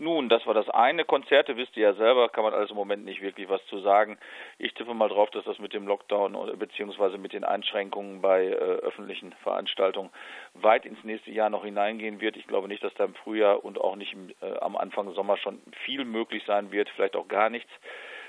Nun, 0.00 0.28
das 0.28 0.46
war 0.46 0.54
das 0.54 0.70
eine. 0.70 1.04
Konzerte, 1.04 1.56
wisst 1.56 1.76
ihr 1.76 1.82
ja 1.82 1.94
selber, 1.94 2.28
kann 2.28 2.44
man 2.44 2.54
alles 2.54 2.70
im 2.70 2.76
Moment 2.76 3.04
nicht 3.04 3.20
wirklich 3.20 3.48
was 3.48 3.64
zu 3.66 3.80
sagen. 3.80 4.16
Ich 4.56 4.72
tippe 4.74 4.94
mal 4.94 5.08
drauf, 5.08 5.28
dass 5.30 5.44
das 5.44 5.58
mit 5.58 5.72
dem 5.72 5.88
Lockdown 5.88 6.56
bzw. 6.56 7.18
mit 7.18 7.32
den 7.32 7.42
Einschränkungen 7.42 8.22
bei 8.22 8.46
äh, 8.46 8.52
öffentlichen 8.52 9.32
Veranstaltungen 9.42 10.10
weit 10.54 10.86
ins 10.86 11.02
nächste 11.02 11.32
Jahr 11.32 11.50
noch 11.50 11.64
hineingehen 11.64 12.20
wird. 12.20 12.36
Ich 12.36 12.46
glaube 12.46 12.68
nicht, 12.68 12.84
dass 12.84 12.94
da 12.94 13.06
im 13.06 13.16
Frühjahr 13.16 13.64
und 13.64 13.80
auch 13.80 13.96
nicht 13.96 14.12
im, 14.12 14.30
äh, 14.40 14.56
am 14.60 14.76
Anfang 14.76 15.12
Sommer 15.14 15.36
schon 15.36 15.60
viel 15.84 16.04
möglich 16.04 16.44
sein 16.46 16.70
wird, 16.70 16.88
vielleicht 16.90 17.16
auch 17.16 17.26
gar 17.26 17.50
nichts. 17.50 17.70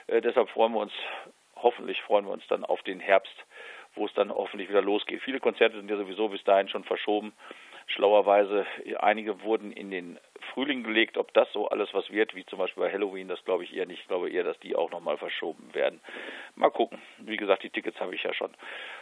Äh, 0.08 0.22
deshalb 0.22 0.50
freuen 0.50 0.74
wir 0.74 0.80
uns, 0.80 0.94
hoffentlich 1.56 2.02
freuen 2.02 2.26
wir 2.26 2.32
uns 2.32 2.48
dann 2.48 2.66
auf 2.66 2.82
den 2.82 3.00
Herbst, 3.00 3.46
wo 3.94 4.08
es 4.08 4.14
dann 4.16 4.32
hoffentlich 4.32 4.70
wieder 4.70 4.82
losgeht. 4.82 5.22
Viele 5.22 5.40
Konzerte 5.40 5.78
sind 5.78 5.92
ja 5.92 5.98
sowieso 5.98 6.30
bis 6.30 6.44
dahin 6.44 6.68
schon 6.68 6.84
verschoben 6.84 7.32
schlauerweise, 7.90 8.66
einige 9.00 9.44
wurden 9.44 9.72
in 9.72 9.92
den 9.92 10.20
Frühling 10.54 10.84
gelegt. 10.84 11.18
Ob 11.18 11.34
das 11.34 11.52
so 11.54 11.68
alles 11.70 11.94
was 11.94 12.10
wird, 12.12 12.36
wie 12.36 12.46
zum 12.46 12.60
Beispiel 12.60 12.84
bei 12.84 12.92
Halloween, 12.92 13.28
das 13.28 13.44
glaube 13.46 13.64
ich 13.64 13.76
eher 13.76 13.86
nicht. 13.86 14.02
Ich 14.02 14.08
glaube 14.08 14.30
eher, 14.30 14.44
dass 14.44 14.60
die 14.60 14.76
auch 14.76 14.92
nochmal 14.92 15.18
verschoben 15.18 15.74
werden. 15.74 16.00
Mal 16.56 16.70
gucken. 16.70 17.02
Wie 17.20 17.38
gesagt, 17.38 17.64
die 17.64 17.70
Tickets 17.70 18.00
habe 18.00 18.16
ich 18.16 18.24
ja 18.24 18.34
schon. 18.34 18.52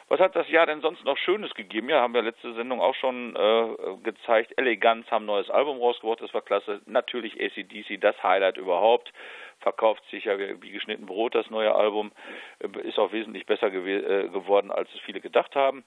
Was 0.09 0.19
hat 0.19 0.35
das 0.35 0.49
Jahr 0.49 0.65
denn 0.65 0.81
sonst 0.81 1.03
noch 1.03 1.17
Schönes 1.17 1.53
gegeben? 1.53 1.89
Ja, 1.89 2.01
haben 2.01 2.13
wir 2.13 2.21
letzte 2.21 2.53
Sendung 2.53 2.81
auch 2.81 2.95
schon 2.95 3.35
äh, 3.35 3.97
gezeigt. 4.03 4.53
Eleganz 4.57 5.09
haben 5.11 5.23
ein 5.23 5.27
neues 5.27 5.49
Album 5.49 5.79
rausgebracht, 5.79 6.21
das 6.21 6.33
war 6.33 6.41
klasse. 6.41 6.81
Natürlich 6.85 7.39
ACDC, 7.41 7.99
das 7.99 8.21
Highlight 8.23 8.57
überhaupt. 8.57 9.11
Verkauft 9.59 10.03
sich 10.11 10.25
ja 10.25 10.37
wie 10.37 10.71
geschnitten 10.71 11.07
Brot, 11.07 11.35
das 11.35 11.49
neue 11.49 11.73
Album. 11.73 12.11
Ist 12.83 12.99
auch 12.99 13.11
wesentlich 13.11 13.45
besser 13.45 13.71
gew 13.71 13.87
äh, 13.87 14.29
geworden, 14.29 14.71
als 14.71 14.89
es 14.93 14.99
viele 15.01 15.19
gedacht 15.19 15.55
haben. 15.55 15.83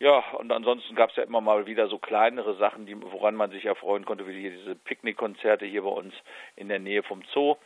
Ja, 0.00 0.24
und 0.38 0.50
ansonsten 0.50 0.94
gab 0.94 1.10
es 1.10 1.16
ja 1.16 1.24
immer 1.24 1.42
mal 1.42 1.66
wieder 1.66 1.86
so 1.88 1.98
kleinere 1.98 2.56
Sachen, 2.56 2.86
die, 2.86 2.96
woran 3.00 3.34
man 3.34 3.50
sich 3.50 3.64
ja 3.64 3.74
freuen 3.74 4.06
konnte, 4.06 4.26
wie 4.26 4.40
hier 4.40 4.50
diese 4.50 4.74
Picknickkonzerte 4.74 5.66
hier 5.66 5.82
bei 5.82 5.90
uns 5.90 6.14
in 6.56 6.68
der 6.68 6.78
Nähe 6.78 7.02
vom 7.02 7.22
Zoo. 7.34 7.56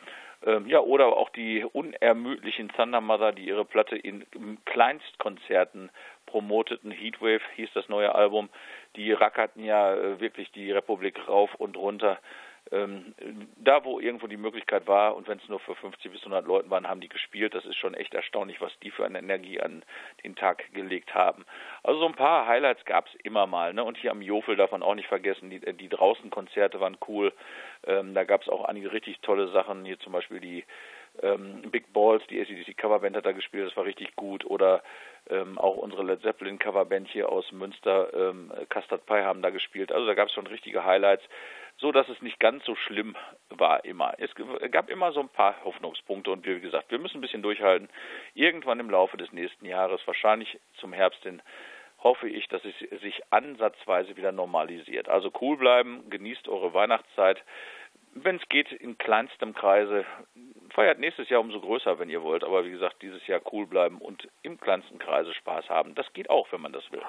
Ähm, 0.45 0.67
ja, 0.67 0.81
oder 0.81 1.07
auch 1.07 1.29
die 1.29 1.63
unermüdlichen 1.63 2.67
Thunder 2.67 2.99
Mother, 2.99 3.31
die 3.31 3.45
ihre 3.47 3.63
Platte 3.63 3.95
in, 3.95 4.25
in 4.35 4.57
Kleinstkonzerten 4.65 5.89
promoteten. 6.25 6.91
Heatwave 6.91 7.41
hieß 7.55 7.69
das 7.73 7.87
neue 7.87 8.13
Album. 8.13 8.49
Die 8.97 9.13
rackerten 9.13 9.63
ja 9.63 9.95
äh, 9.95 10.19
wirklich 10.19 10.51
die 10.51 10.73
Republik 10.73 11.29
rauf 11.29 11.55
und 11.55 11.77
runter 11.77 12.19
da, 12.71 13.83
wo 13.83 13.99
irgendwo 13.99 14.27
die 14.27 14.37
Möglichkeit 14.37 14.87
war 14.87 15.15
und 15.15 15.27
wenn 15.27 15.37
es 15.37 15.47
nur 15.49 15.59
für 15.59 15.75
50 15.75 16.11
bis 16.11 16.21
100 16.21 16.45
Leuten 16.47 16.69
waren, 16.69 16.87
haben 16.87 17.01
die 17.01 17.09
gespielt. 17.09 17.53
Das 17.53 17.65
ist 17.65 17.75
schon 17.77 17.93
echt 17.93 18.13
erstaunlich, 18.13 18.59
was 18.59 18.71
die 18.79 18.91
für 18.91 19.05
eine 19.05 19.19
Energie 19.19 19.61
an 19.61 19.83
den 20.23 20.35
Tag 20.35 20.73
gelegt 20.73 21.13
haben. 21.13 21.45
Also 21.83 21.99
so 21.99 22.07
ein 22.07 22.15
paar 22.15 22.47
Highlights 22.47 22.83
gab 22.85 23.07
es 23.07 23.15
immer 23.23 23.45
mal. 23.45 23.73
Ne? 23.73 23.83
Und 23.83 23.97
hier 23.97 24.11
am 24.11 24.21
Jofel 24.21 24.55
darf 24.55 24.71
man 24.71 24.83
auch 24.83 24.95
nicht 24.95 25.07
vergessen, 25.07 25.49
die, 25.49 25.59
die 25.59 25.89
draußen 25.89 26.31
waren 26.31 26.97
cool. 27.07 27.33
Ähm, 27.85 28.13
da 28.13 28.23
gab 28.23 28.41
es 28.41 28.49
auch 28.49 28.65
einige 28.65 28.91
richtig 28.91 29.19
tolle 29.21 29.47
Sachen. 29.49 29.85
Hier 29.85 29.99
zum 29.99 30.13
Beispiel 30.13 30.39
die 30.39 30.63
ähm, 31.21 31.61
Big 31.71 31.93
Balls, 31.93 32.23
die 32.27 32.39
ACDC 32.39 32.77
Coverband 32.77 33.15
hat 33.15 33.25
da 33.25 33.31
gespielt, 33.31 33.67
das 33.67 33.77
war 33.77 33.85
richtig 33.85 34.15
gut. 34.15 34.45
Oder 34.45 34.81
ähm, 35.29 35.57
auch 35.57 35.77
unsere 35.77 36.03
Led 36.03 36.21
Zeppelin 36.21 36.59
Coverband 36.59 37.07
hier 37.07 37.29
aus 37.29 37.51
Münster, 37.51 38.13
ähm, 38.13 38.51
Custard 38.69 39.05
Pie 39.05 39.23
haben 39.23 39.41
da 39.41 39.49
gespielt. 39.49 39.91
Also 39.91 40.05
da 40.05 40.13
gab 40.13 40.27
es 40.27 40.33
schon 40.33 40.47
richtige 40.47 40.83
Highlights 40.83 41.23
so 41.77 41.91
dass 41.91 42.07
es 42.09 42.21
nicht 42.21 42.39
ganz 42.39 42.63
so 42.65 42.75
schlimm 42.75 43.15
war 43.49 43.83
immer. 43.85 44.13
Es 44.17 44.31
gab 44.71 44.89
immer 44.89 45.11
so 45.11 45.19
ein 45.19 45.29
paar 45.29 45.63
Hoffnungspunkte 45.63 46.31
und 46.31 46.45
wie 46.45 46.59
gesagt, 46.59 46.91
wir 46.91 46.99
müssen 46.99 47.17
ein 47.17 47.21
bisschen 47.21 47.41
durchhalten. 47.41 47.89
Irgendwann 48.33 48.79
im 48.79 48.89
Laufe 48.89 49.17
des 49.17 49.31
nächsten 49.31 49.65
Jahres, 49.65 50.01
wahrscheinlich 50.05 50.59
zum 50.75 50.93
Herbst 50.93 51.23
hin, 51.23 51.41
hoffe 51.99 52.29
ich, 52.29 52.47
dass 52.47 52.61
es 52.63 53.01
sich 53.01 53.21
ansatzweise 53.31 54.15
wieder 54.15 54.31
normalisiert. 54.31 55.09
Also 55.09 55.31
cool 55.41 55.57
bleiben, 55.57 56.09
genießt 56.09 56.47
eure 56.47 56.73
Weihnachtszeit. 56.73 57.43
Wenn 58.13 58.37
es 58.37 58.47
geht, 58.47 58.71
in 58.71 58.97
kleinstem 58.97 59.53
Kreise. 59.53 60.05
Feiert 60.69 60.99
nächstes 60.99 61.29
Jahr 61.29 61.41
umso 61.41 61.59
größer, 61.59 61.99
wenn 61.99 62.09
ihr 62.09 62.21
wollt. 62.21 62.43
Aber 62.43 62.65
wie 62.65 62.71
gesagt, 62.71 63.01
dieses 63.01 63.25
Jahr 63.27 63.41
cool 63.51 63.65
bleiben 63.65 63.97
und 63.99 64.27
im 64.41 64.59
kleinsten 64.59 64.99
Kreise 64.99 65.33
Spaß 65.33 65.69
haben. 65.69 65.95
Das 65.95 66.11
geht 66.13 66.29
auch, 66.29 66.49
wenn 66.51 66.61
man 66.61 66.73
das 66.73 66.89
will. 66.91 67.01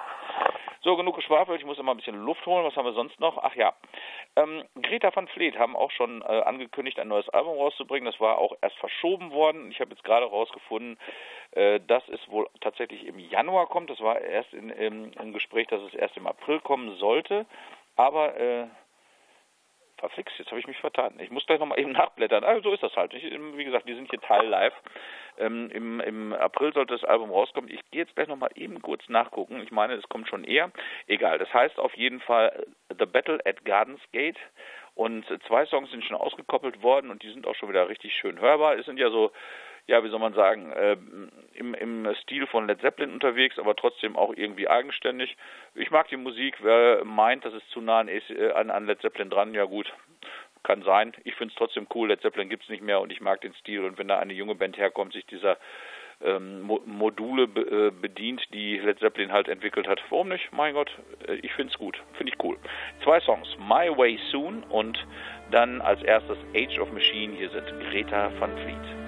So, 0.87 0.95
genug 0.95 1.17
geschwafelt. 1.17 1.59
Ich 1.59 1.65
muss 1.65 1.77
immer 1.77 1.93
ein 1.93 1.97
bisschen 1.97 2.23
Luft 2.23 2.45
holen. 2.45 2.63
Was 2.63 2.77
haben 2.77 2.85
wir 2.85 2.93
sonst 2.93 3.19
noch? 3.19 3.37
Ach 3.39 3.53
ja. 3.55 3.73
Ähm, 4.37 4.63
Greta 4.81 5.13
van 5.13 5.27
Fleet 5.27 5.59
haben 5.59 5.75
auch 5.75 5.91
schon 5.91 6.21
äh, 6.21 6.43
angekündigt, 6.43 6.97
ein 6.97 7.09
neues 7.09 7.27
Album 7.27 7.57
rauszubringen. 7.57 8.09
Das 8.09 8.21
war 8.21 8.37
auch 8.37 8.55
erst 8.61 8.77
verschoben 8.77 9.31
worden. 9.31 9.69
Ich 9.69 9.81
habe 9.81 9.89
jetzt 9.89 10.05
gerade 10.05 10.27
rausgefunden, 10.27 10.97
äh, 11.51 11.81
dass 11.81 12.07
es 12.07 12.21
wohl 12.29 12.47
tatsächlich 12.61 13.05
im 13.05 13.19
Januar 13.19 13.67
kommt. 13.67 13.89
Das 13.89 13.99
war 13.99 14.21
erst 14.21 14.53
in, 14.53 14.69
im, 14.69 15.11
im 15.11 15.33
Gespräch, 15.33 15.67
dass 15.67 15.81
es 15.81 15.93
erst 15.93 16.15
im 16.15 16.25
April 16.25 16.61
kommen 16.61 16.95
sollte. 16.95 17.45
Aber 17.97 18.39
äh, 18.39 18.67
verflixt, 19.97 20.37
jetzt 20.37 20.49
habe 20.49 20.59
ich 20.59 20.67
mich 20.67 20.77
vertan. 20.77 21.19
Ich 21.19 21.31
muss 21.31 21.45
gleich 21.45 21.59
nochmal 21.59 21.79
eben 21.79 21.91
nachblättern. 21.91 22.43
Also 22.43 22.69
so 22.69 22.73
ist 22.73 22.83
das 22.83 22.95
halt. 22.95 23.13
Ich, 23.13 23.23
wie 23.23 23.63
gesagt, 23.63 23.87
die 23.87 23.95
sind 23.95 24.09
hier 24.09 24.21
Teil 24.21 24.47
live. 24.47 24.73
Ähm, 25.37 25.69
im, 25.71 25.99
Im 25.99 26.33
April 26.33 26.73
sollte 26.73 26.93
das 26.93 27.03
Album 27.03 27.31
rauskommen. 27.31 27.69
Ich 27.71 27.81
gehe 27.91 28.01
jetzt 28.01 28.15
gleich 28.15 28.27
nochmal 28.27 28.49
eben 28.55 28.81
kurz 28.81 29.07
nachgucken. 29.09 29.61
Ich 29.61 29.71
meine, 29.71 29.93
es 29.93 30.07
kommt 30.09 30.27
schon 30.27 30.43
eher. 30.43 30.71
Egal, 31.07 31.37
das 31.37 31.53
heißt 31.53 31.79
auf 31.79 31.93
jeden 31.95 32.19
Fall 32.21 32.65
äh, 32.89 32.95
The 32.97 33.05
Battle 33.05 33.39
at 33.45 33.63
Gardens 33.65 34.01
Gate. 34.11 34.37
Und 34.95 35.25
zwei 35.47 35.65
Songs 35.67 35.91
sind 35.91 36.03
schon 36.03 36.17
ausgekoppelt 36.17 36.81
worden 36.81 37.11
und 37.11 37.21
die 37.21 37.29
sind 37.29 37.45
auch 37.45 37.53
schon 37.53 37.69
wieder 37.69 37.87
richtig 37.87 38.15
schön 38.15 38.39
hörbar. 38.39 38.77
Es 38.77 38.85
sind 38.87 38.97
ja 38.97 39.11
so 39.11 39.31
ja, 39.87 40.03
wie 40.03 40.09
soll 40.09 40.19
man 40.19 40.33
sagen, 40.33 40.71
äh, 40.73 40.97
im, 41.53 41.73
im 41.73 42.13
Stil 42.21 42.45
von 42.47 42.67
Led 42.67 42.81
Zeppelin 42.81 43.13
unterwegs, 43.13 43.57
aber 43.57 43.75
trotzdem 43.75 44.17
auch 44.17 44.33
irgendwie 44.35 44.67
eigenständig. 44.67 45.37
Ich 45.75 45.91
mag 45.91 46.09
die 46.09 46.17
Musik. 46.17 46.57
Wer 46.61 47.05
meint, 47.05 47.45
das 47.45 47.53
ist 47.53 47.69
zu 47.71 47.79
nah 47.79 47.99
an, 47.99 48.09
äh, 48.09 48.51
an, 48.53 48.69
an 48.69 48.85
Led 48.85 49.01
Zeppelin 49.01 49.29
dran, 49.29 49.53
ja 49.53 49.63
gut, 49.63 49.91
kann 50.63 50.83
sein. 50.83 51.13
Ich 51.23 51.35
finde 51.35 51.53
es 51.53 51.57
trotzdem 51.57 51.87
cool. 51.95 52.09
Led 52.09 52.21
Zeppelin 52.21 52.49
gibt 52.49 52.63
es 52.63 52.69
nicht 52.69 52.83
mehr 52.83 52.99
und 52.99 53.11
ich 53.11 53.21
mag 53.21 53.39
den 53.41 53.53
Stil. 53.55 53.85
Und 53.85 53.97
wenn 53.97 54.09
da 54.09 54.19
eine 54.19 54.33
junge 54.33 54.55
Band 54.55 54.77
herkommt, 54.77 55.13
sich 55.13 55.25
dieser 55.25 55.57
ähm, 56.21 56.61
Mo 56.63 56.81
Module 56.85 57.47
be 57.47 57.61
äh, 57.61 57.91
bedient, 57.91 58.41
die 58.53 58.77
Led 58.79 58.99
Zeppelin 58.99 59.31
halt 59.31 59.47
entwickelt 59.47 59.87
hat. 59.87 60.01
Warum 60.09 60.27
nicht? 60.27 60.51
Mein 60.51 60.73
Gott, 60.73 60.91
äh, 61.29 61.35
ich 61.35 61.53
finde 61.53 61.71
es 61.71 61.79
gut. 61.79 61.97
Finde 62.13 62.33
ich 62.33 62.43
cool. 62.43 62.57
Zwei 63.03 63.21
Songs, 63.21 63.47
My 63.57 63.89
Way 63.95 64.19
Soon 64.31 64.63
und 64.63 65.05
dann 65.51 65.79
als 65.79 66.03
erstes 66.03 66.37
Age 66.53 66.77
of 66.79 66.91
Machine. 66.91 67.33
Hier 67.37 67.49
sind 67.49 67.67
Greta 67.89 68.31
van 68.37 68.51
Fleet. 68.57 69.06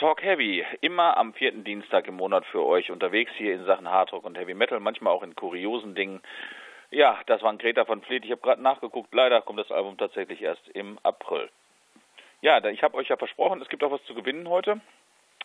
Talk 0.00 0.22
Heavy, 0.22 0.64
immer 0.80 1.18
am 1.18 1.34
vierten 1.34 1.62
Dienstag 1.62 2.08
im 2.08 2.14
Monat 2.14 2.46
für 2.46 2.64
euch 2.64 2.90
unterwegs 2.90 3.32
hier 3.36 3.52
in 3.52 3.66
Sachen 3.66 3.86
Hardrock 3.86 4.24
und 4.24 4.38
Heavy 4.38 4.54
Metal, 4.54 4.80
manchmal 4.80 5.12
auch 5.12 5.22
in 5.22 5.36
kuriosen 5.36 5.94
Dingen. 5.94 6.22
Ja, 6.90 7.20
das 7.26 7.42
war 7.42 7.52
ein 7.52 7.58
Greta 7.58 7.84
von 7.84 8.00
Fleet. 8.00 8.24
Ich 8.24 8.30
habe 8.30 8.40
gerade 8.40 8.62
nachgeguckt. 8.62 9.12
Leider 9.12 9.42
kommt 9.42 9.58
das 9.58 9.70
Album 9.70 9.98
tatsächlich 9.98 10.40
erst 10.40 10.66
im 10.70 10.98
April. 11.02 11.50
Ja, 12.40 12.64
ich 12.64 12.82
habe 12.82 12.96
euch 12.96 13.08
ja 13.08 13.18
versprochen, 13.18 13.60
es 13.60 13.68
gibt 13.68 13.84
auch 13.84 13.90
was 13.90 14.02
zu 14.04 14.14
gewinnen 14.14 14.48
heute. 14.48 14.80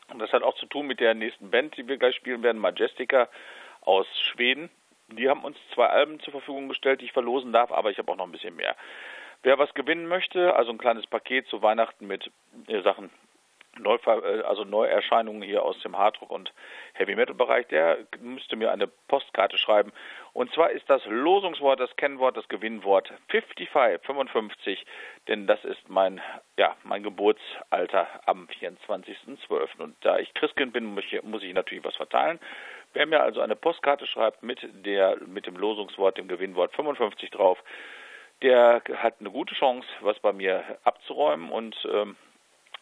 Und 0.07 0.19
das 0.19 0.31
hat 0.31 0.41
auch 0.41 0.55
zu 0.55 0.67
tun 0.67 0.87
mit 0.87 1.01
der 1.01 1.15
nächsten 1.15 1.51
Band, 1.51 1.75
die 1.75 1.89
wir 1.89 1.97
gleich 1.97 2.15
spielen 2.15 2.41
werden, 2.41 2.61
Majestica 2.61 3.27
aus 3.81 4.07
Schweden. 4.21 4.69
Die 5.09 5.27
haben 5.27 5.43
uns 5.43 5.57
zwei 5.73 5.87
Alben 5.87 6.21
zur 6.21 6.31
Verfügung 6.31 6.69
gestellt, 6.69 7.01
die 7.01 7.05
ich 7.05 7.11
verlosen 7.11 7.51
darf, 7.51 7.73
aber 7.73 7.91
ich 7.91 7.97
habe 7.97 8.09
auch 8.09 8.15
noch 8.15 8.25
ein 8.25 8.31
bisschen 8.31 8.55
mehr. 8.55 8.77
Wer 9.43 9.59
was 9.59 9.73
gewinnen 9.73 10.07
möchte, 10.07 10.55
also 10.55 10.71
ein 10.71 10.77
kleines 10.77 11.07
Paket 11.07 11.45
zu 11.47 11.61
Weihnachten 11.61 12.07
mit 12.07 12.31
äh, 12.67 12.81
Sachen 12.83 13.09
Neuver 13.79 14.23
äh, 14.23 14.41
also 14.41 14.63
Neuerscheinungen 14.63 15.41
hier 15.41 15.63
aus 15.63 15.79
dem 15.81 15.97
Hardrock 15.97 16.31
und 16.31 16.53
Heavy 16.93 17.15
Metal 17.15 17.35
Bereich, 17.35 17.67
der 17.67 17.97
müsste 18.21 18.55
mir 18.55 18.71
eine 18.71 18.87
Postkarte 18.87 19.57
schreiben. 19.57 19.91
Und 20.33 20.51
zwar 20.53 20.71
ist 20.71 20.89
das 20.89 21.05
Losungswort, 21.05 21.79
das 21.79 21.95
Kennwort, 21.95 22.37
das 22.37 22.47
Gewinnwort 22.47 23.11
55, 23.29 23.69
55, 24.05 24.85
denn 25.27 25.47
das 25.47 25.63
ist 25.63 25.89
mein, 25.89 26.21
ja, 26.57 26.75
mein 26.83 27.03
Geburtsalter 27.03 28.07
am 28.25 28.47
24.12. 28.61 29.79
Und 29.79 29.95
da 30.01 30.19
ich 30.19 30.33
Christkind 30.33 30.73
bin, 30.73 30.85
muss 30.85 31.43
ich 31.43 31.53
natürlich 31.53 31.83
was 31.83 31.95
verteilen. 31.95 32.39
Wer 32.93 33.05
mir 33.05 33.21
also 33.21 33.41
eine 33.41 33.55
Postkarte 33.55 34.07
schreibt 34.07 34.41
mit 34.41 34.59
der, 34.85 35.17
mit 35.25 35.45
dem 35.47 35.57
Losungswort, 35.57 36.17
dem 36.17 36.29
Gewinnwort 36.29 36.73
55 36.75 37.29
drauf, 37.29 37.61
der 38.41 38.81
hat 38.97 39.15
eine 39.19 39.31
gute 39.31 39.55
Chance, 39.55 39.87
was 40.01 40.19
bei 40.19 40.33
mir 40.33 40.63
abzuräumen 40.83 41.51
und 41.51 41.75
ähm, 41.91 42.15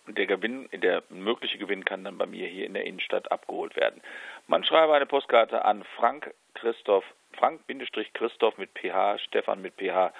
der 0.07 0.25
Gewinn, 0.25 0.69
der 0.73 1.03
mögliche 1.09 1.57
Gewinn 1.57 1.85
kann 1.85 2.03
dann 2.03 2.17
bei 2.17 2.25
mir 2.25 2.47
hier 2.47 2.65
in 2.65 2.73
der 2.73 2.85
Innenstadt 2.85 3.31
abgeholt 3.31 3.75
werden. 3.75 4.01
Man 4.47 4.63
schreibe 4.63 4.93
eine 4.93 5.05
Postkarte 5.05 5.63
an 5.63 5.83
Frank 5.95 6.33
Christoph, 6.53 7.05
Frank-Christoph 7.33 8.57
mit 8.57 8.71
PH, 8.73 9.19
Stefan 9.19 9.61
mit 9.61 9.75
PH 9.77 10.13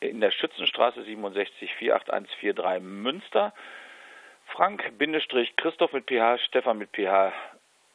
in 0.00 0.20
der 0.20 0.30
Schützenstraße 0.30 1.02
67 1.02 1.74
48143 1.78 2.82
Münster. 2.82 3.52
Frank-Christoph 4.46 5.92
mit 5.92 6.06
PH, 6.06 6.38
Stefan 6.38 6.78
mit 6.78 6.90
PH 6.92 7.32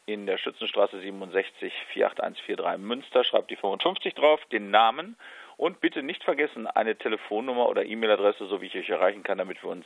in 0.05 0.25
der 0.25 0.37
Schützenstraße 0.37 0.99
67 0.99 1.73
48143 1.93 2.83
Münster. 2.83 3.23
Schreibt 3.23 3.51
die 3.51 3.55
55 3.55 4.15
drauf, 4.15 4.43
den 4.51 4.71
Namen 4.71 5.15
und 5.57 5.81
bitte 5.81 6.01
nicht 6.01 6.23
vergessen 6.23 6.67
eine 6.67 6.95
Telefonnummer 6.95 7.69
oder 7.69 7.85
E-Mail-Adresse, 7.85 8.47
so 8.47 8.61
wie 8.61 8.67
ich 8.67 8.77
euch 8.77 8.89
erreichen 8.89 9.23
kann, 9.23 9.37
damit 9.37 9.61
wir 9.61 9.69
uns 9.69 9.85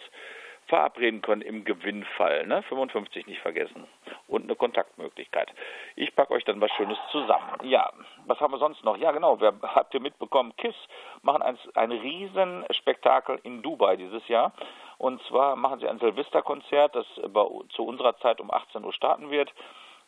verabreden 0.67 1.21
können 1.21 1.41
im 1.41 1.65
Gewinnfall. 1.65 2.45
Ne? 2.47 2.63
55 2.63 3.27
nicht 3.27 3.41
vergessen. 3.41 3.87
Und 4.27 4.43
eine 4.43 4.55
Kontaktmöglichkeit. 4.55 5.51
Ich 5.95 6.15
packe 6.15 6.33
euch 6.33 6.43
dann 6.45 6.61
was 6.61 6.71
Schönes 6.71 6.97
zusammen. 7.11 7.57
Ja, 7.63 7.91
was 8.25 8.39
haben 8.39 8.53
wir 8.53 8.57
sonst 8.57 8.83
noch? 8.83 8.97
Ja, 8.97 9.11
genau, 9.11 9.39
wer, 9.39 9.53
habt 9.61 9.93
ihr 9.93 9.99
mitbekommen? 9.99 10.53
KISS 10.57 10.75
machen 11.21 11.41
ein, 11.41 11.57
ein 11.75 11.91
Riesenspektakel 11.91 13.39
in 13.43 13.61
Dubai 13.61 13.95
dieses 13.97 14.27
Jahr. 14.27 14.53
Und 14.97 15.21
zwar 15.23 15.55
machen 15.55 15.79
sie 15.79 15.87
ein 15.87 15.99
Silvesterkonzert, 15.99 16.95
das 16.95 17.05
bei, 17.29 17.45
zu 17.75 17.85
unserer 17.85 18.17
Zeit 18.19 18.39
um 18.39 18.51
18 18.51 18.83
Uhr 18.83 18.93
starten 18.93 19.29
wird. 19.29 19.53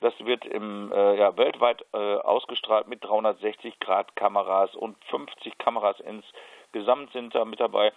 Das 0.01 0.13
wird 0.19 0.45
im, 0.45 0.91
äh, 0.91 1.17
ja, 1.17 1.35
weltweit 1.37 1.85
äh, 1.93 1.97
ausgestrahlt 1.97 2.87
mit 2.87 3.03
360 3.03 3.79
Grad 3.79 4.15
Kameras 4.15 4.75
und 4.75 4.97
50 5.05 5.57
Kameras 5.57 5.99
insgesamt 6.75 7.11
sind 7.13 7.33
da 7.33 7.45
mit 7.45 7.59
dabei 7.59 7.91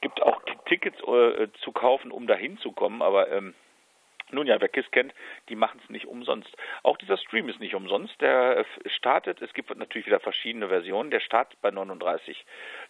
gibt 0.00 0.20
auch 0.20 0.42
Tickets 0.66 0.98
äh, 1.06 1.48
zu 1.62 1.72
kaufen, 1.72 2.10
um 2.10 2.26
da 2.26 2.34
hinzukommen, 2.34 3.02
aber 3.02 3.30
ähm, 3.30 3.54
nun 4.32 4.46
ja, 4.46 4.60
wer 4.60 4.68
KISS 4.68 4.90
kennt, 4.90 5.12
die 5.50 5.56
machen 5.56 5.78
es 5.84 5.90
nicht 5.90 6.06
umsonst. 6.06 6.48
Auch 6.82 6.96
dieser 6.96 7.18
Stream 7.18 7.48
ist 7.50 7.60
nicht 7.60 7.74
umsonst. 7.74 8.18
Der 8.20 8.58
äh, 8.58 8.64
startet, 8.88 9.42
es 9.42 9.52
gibt 9.52 9.76
natürlich 9.76 10.06
wieder 10.06 10.20
verschiedene 10.20 10.68
Versionen. 10.68 11.10
Der 11.10 11.20
startet 11.20 11.60
bei 11.60 11.70
39 11.70 12.44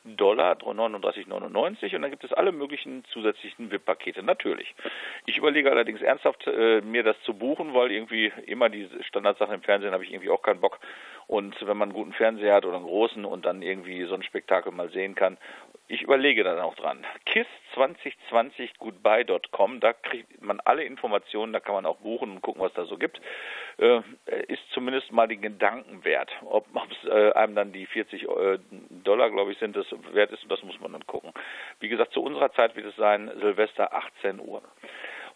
Dollar, 0.05 0.55
39,99 0.59 1.97
und 1.97 2.03
dann 2.03 2.11
gibt 2.11 2.24
es 2.24 2.32
alle 2.32 2.53
möglichen 2.53 3.05
zusätzlichen 3.07 3.70
VIP-Pakete. 3.70 4.22
Natürlich. 4.22 4.74
Ich 5.26 5.36
überlege 5.36 5.70
allerdings 5.70 6.01
ernsthaft, 6.01 6.47
äh, 6.47 6.80
mir 6.80 7.03
das 7.03 7.20
zu 7.22 7.34
buchen, 7.34 7.74
weil 7.74 7.90
irgendwie 7.90 8.32
immer 8.47 8.68
diese 8.68 9.03
Standardsachen 9.03 9.55
im 9.55 9.62
Fernsehen 9.62 9.93
habe 9.93 10.05
ich 10.05 10.12
irgendwie 10.12 10.30
auch 10.30 10.43
keinen 10.43 10.61
Bock. 10.61 10.78
Und 11.33 11.66
wenn 11.66 11.78
man 11.78 11.89
einen 11.89 11.97
guten 11.97 12.12
Fernseher 12.12 12.57
hat 12.57 12.66
oder 12.66 12.76
einen 12.76 12.85
großen 12.85 13.24
und 13.24 13.47
dann 13.47 13.62
irgendwie 13.62 14.05
so 14.05 14.14
ein 14.14 14.22
Spektakel 14.22 14.70
mal 14.70 14.91
sehen 14.91 15.14
kann, 15.14 15.39
ich 15.89 16.03
überlege 16.03 16.45
dann 16.45 16.59
auch 16.59 16.74
dran. 16.74 17.07
KISS2020goodbye.com, 17.74 19.80
da 19.80 19.95
kriegt 19.95 20.43
man 20.43 20.61
alle 20.61 20.85
Informationen, 20.85 21.55
da 21.55 21.61
kann 21.61 21.74
man 21.74 21.87
auch 21.87 21.97
buchen 21.97 22.33
und 22.33 22.43
gucken, 22.43 22.61
was 22.61 22.74
da 22.74 22.85
so 22.85 22.99
gibt. 22.99 23.18
Äh, 23.78 24.03
ist 24.49 24.61
zumindest 24.74 25.11
mal 25.11 25.26
den 25.26 25.41
Gedanken 25.41 26.05
wert. 26.05 26.30
Ob 26.45 26.66
es 26.91 27.09
äh, 27.09 27.33
einem 27.33 27.55
dann 27.55 27.72
die 27.72 27.87
40 27.87 28.24
äh, 28.24 28.59
Dollar, 28.91 29.30
glaube 29.30 29.53
ich, 29.53 29.59
sind, 29.59 29.74
das 29.74 29.87
wert 30.12 30.33
ist, 30.33 30.45
das 30.51 30.62
muss 30.62 30.78
man 30.80 30.93
dann 30.93 31.07
gucken. 31.07 31.33
Wie 31.80 31.89
gesagt, 31.89 32.12
zu 32.12 32.22
unserer 32.22 32.53
Zeit 32.53 32.76
wird 32.76 32.85
es 32.85 32.97
sein, 32.97 33.30
Silvester 33.41 33.95
18 33.95 34.39
Uhr. 34.39 34.61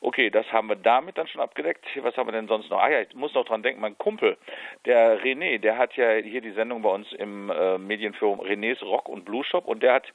Okay, 0.01 0.31
das 0.31 0.51
haben 0.53 0.69
wir 0.69 0.77
damit 0.77 1.19
dann 1.19 1.27
schon 1.27 1.41
abgedeckt. 1.41 1.85
Was 2.03 2.17
haben 2.17 2.29
wir 2.29 2.33
denn 2.33 2.49
sonst 2.49 2.71
noch? 2.71 2.79
Ah 2.79 2.91
ja, 2.91 3.01
ich 3.01 3.15
muss 3.15 3.35
noch 3.35 3.45
dran 3.45 3.63
denken, 3.63 3.81
mein 3.81 3.97
Kumpel, 3.99 4.37
der 4.85 5.21
René, 5.23 5.59
der 5.59 5.79
hat 5.79 5.95
ja 5.97 6.13
hier 6.15 6.41
die 6.41 6.53
Sendung 6.53 6.83
bei 6.83 6.91
uns 6.91 7.11
im 7.13 7.51
äh, 7.51 7.79
Medienforum 7.79 8.41
Renés 8.41 8.85
Rock 8.85 9.09
und 9.09 9.25
Blue 9.25 9.45
Shop 9.45 9.67
und 9.67 9.83
der 9.83 9.95
hat 9.95 10.07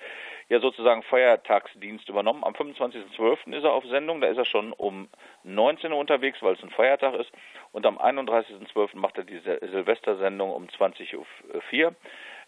ja 0.49 0.59
sozusagen 0.59 1.01
Feiertagsdienst 1.03 2.09
übernommen. 2.09 2.43
Am 2.43 2.53
25.12. 2.53 3.55
ist 3.55 3.63
er 3.63 3.73
auf 3.73 3.85
Sendung, 3.85 4.21
da 4.21 4.27
ist 4.27 4.37
er 4.37 4.45
schon 4.45 4.73
um 4.73 5.07
19 5.43 5.91
Uhr 5.91 5.97
unterwegs, 5.99 6.41
weil 6.41 6.55
es 6.55 6.63
ein 6.63 6.69
Feiertag 6.69 7.15
ist. 7.15 7.31
Und 7.71 7.85
am 7.85 7.97
31.12. 7.97 8.97
macht 8.97 9.17
er 9.17 9.23
die 9.23 9.39
Silvestersendung 9.39 10.51
um 10.51 10.67
20.04 10.67 11.17
Uhr. 11.17 11.95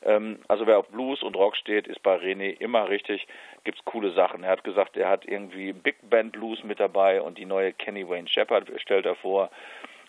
Ähm, 0.06 0.40
also 0.48 0.68
wer 0.68 0.80
auf 0.80 0.88
Blues 0.90 1.24
und 1.24 1.36
Rock 1.36 1.56
steht, 1.56 1.88
ist 1.88 2.02
bei 2.04 2.16
René 2.16 2.60
immer 2.60 2.90
richtig. 2.90 3.28
Gibt's 3.64 3.84
coole 3.86 4.12
Sachen. 4.12 4.44
Er 4.44 4.52
hat 4.52 4.64
gesagt, 4.64 4.98
er 4.98 5.10
hat 5.10 5.26
irgendwie 5.26 5.74
Big 5.74 5.98
Band 6.10 6.34
Blues 6.34 6.64
mit 6.64 6.80
dabei 6.80 7.22
und 7.22 7.38
die 7.38 7.46
neue 7.46 7.74
Kenny 7.74 8.08
Wayne 8.08 8.28
Shepherd 8.28 8.70
stellt 8.82 9.06
er 9.06 9.16
vor. 9.16 9.50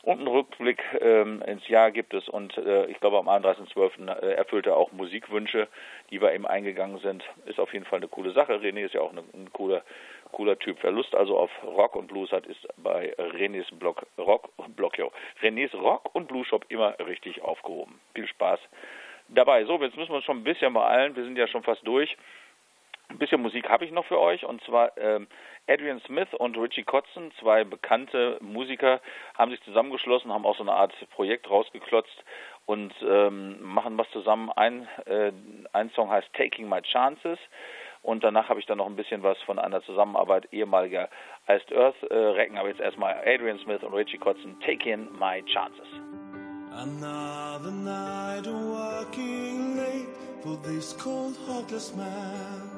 Und 0.04 0.18
einen 0.18 0.28
Rückblick 0.28 0.82
ähm, 1.00 1.40
ins 1.46 1.66
Jahr 1.66 1.90
gibt 1.90 2.12
es 2.12 2.28
und 2.28 2.58
äh, 2.58 2.84
ich 2.86 3.00
glaube 3.00 3.16
am 3.16 3.26
31.12. 3.26 4.06
Äh, 4.20 4.34
erfüllt 4.34 4.66
er 4.66 4.76
auch 4.76 4.92
Musikwünsche, 4.92 5.66
die 6.10 6.18
bei 6.18 6.34
ihm 6.34 6.44
eingegangen 6.44 6.98
sind. 6.98 7.24
Ist 7.46 7.58
auf 7.58 7.72
jeden 7.72 7.86
Fall 7.86 8.00
eine 8.00 8.08
coole 8.08 8.32
Sache. 8.32 8.52
René 8.52 8.84
ist 8.84 8.92
ja 8.92 9.00
auch 9.00 9.12
eine, 9.12 9.22
ein 9.32 9.50
cooler, 9.54 9.82
cooler 10.30 10.58
Typ. 10.58 10.76
Wer 10.82 10.90
Lust 10.90 11.14
also 11.14 11.38
auf 11.38 11.50
Rock 11.64 11.96
und 11.96 12.08
Blues 12.08 12.32
hat, 12.32 12.46
ist 12.46 12.68
bei 12.76 13.14
Renés 13.16 13.74
Blog, 13.74 14.06
Rock, 14.18 14.50
Blog, 14.76 14.98
jo. 14.98 15.10
Renés 15.40 15.74
Rock 15.74 16.14
und 16.14 16.28
Blues 16.28 16.48
Shop 16.48 16.66
immer 16.68 16.94
richtig 16.98 17.40
aufgehoben. 17.40 17.98
Viel 18.14 18.26
Spaß 18.26 18.60
dabei. 19.28 19.64
So, 19.64 19.80
jetzt 19.80 19.96
müssen 19.96 20.10
wir 20.10 20.16
uns 20.16 20.24
schon 20.24 20.38
ein 20.38 20.44
bisschen 20.44 20.72
beeilen. 20.72 21.16
Wir 21.16 21.24
sind 21.24 21.36
ja 21.36 21.46
schon 21.46 21.62
fast 21.62 21.86
durch. 21.86 22.16
Ein 23.08 23.18
bisschen 23.18 23.42
Musik 23.42 23.68
habe 23.68 23.84
ich 23.84 23.92
noch 23.92 24.06
für 24.06 24.18
euch 24.18 24.44
und 24.44 24.62
zwar 24.64 24.96
ähm, 24.96 25.28
Adrian 25.68 26.00
Smith 26.00 26.28
und 26.38 26.56
Richie 26.56 26.84
Kotzen, 26.84 27.32
zwei 27.38 27.62
bekannte 27.62 28.38
Musiker, 28.40 29.00
haben 29.36 29.50
sich 29.50 29.62
zusammengeschlossen, 29.62 30.32
haben 30.32 30.46
auch 30.46 30.56
so 30.56 30.62
eine 30.62 30.72
Art 30.72 30.92
Projekt 31.10 31.48
rausgeklotzt 31.48 32.24
und 32.66 32.92
ähm, 33.02 33.62
machen 33.62 33.98
was 33.98 34.10
zusammen. 34.10 34.50
Ein, 34.50 34.88
äh, 35.04 35.32
ein 35.72 35.90
Song 35.90 36.10
heißt 36.10 36.32
Taking 36.32 36.68
My 36.68 36.80
Chances 36.80 37.38
und 38.02 38.24
danach 38.24 38.48
habe 38.48 38.60
ich 38.60 38.66
dann 38.66 38.78
noch 38.78 38.86
ein 38.86 38.96
bisschen 38.96 39.22
was 39.22 39.40
von 39.42 39.58
einer 39.58 39.82
Zusammenarbeit 39.82 40.52
ehemaliger 40.52 41.08
Iced 41.46 41.72
Earth 41.72 42.02
äh, 42.10 42.14
Recken, 42.14 42.58
aber 42.58 42.68
jetzt 42.68 42.80
erstmal 42.80 43.14
Adrian 43.26 43.58
Smith 43.60 43.82
und 43.82 43.94
Richie 43.94 44.18
Kotzen, 44.18 44.58
Taking 44.60 45.08
My 45.18 45.42
Chances. 45.44 46.23
Another 46.76 47.70
night 47.70 48.46
working 48.46 49.76
late 49.76 50.08
for 50.42 50.56
this 50.56 50.92
cold, 50.94 51.36
heartless 51.46 51.94
man. 51.94 52.68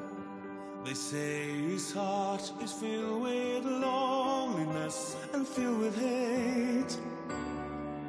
They 0.85 0.93
say 0.93 1.49
his 1.71 1.91
heart 1.91 2.51
is 2.63 2.73
filled 2.73 3.23
with 3.23 3.65
loneliness 3.65 5.15
and 5.33 5.47
filled 5.47 5.79
with 5.79 5.99
hate. 5.99 6.95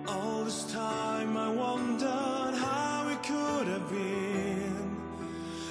All 0.07 0.45
this 0.45 0.71
time 0.71 1.39
I 1.39 1.49
wondered 1.49 2.55
how 2.55 3.09
it 3.09 3.23
could 3.23 3.69
have 3.69 3.89
been 3.89 4.97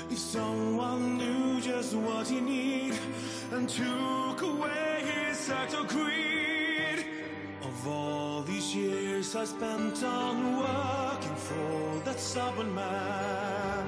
if 0.10 0.18
someone 0.18 1.20
knew 1.20 1.62
just 1.62 1.94
what 1.94 2.28
he 2.28 2.42
needed 2.42 3.00
and 3.52 3.70
took 3.70 4.42
away 4.42 5.04
his 5.06 5.48
act 5.52 5.76
of 5.76 5.88
greed. 5.88 6.47
Of 7.78 7.88
all 7.88 8.42
these 8.42 8.76
years 8.76 9.36
I 9.36 9.46
spent 9.46 10.04
on 10.04 10.58
working 10.58 11.36
for 11.36 12.02
that 12.06 12.20
stubborn 12.20 12.74
man, 12.74 13.86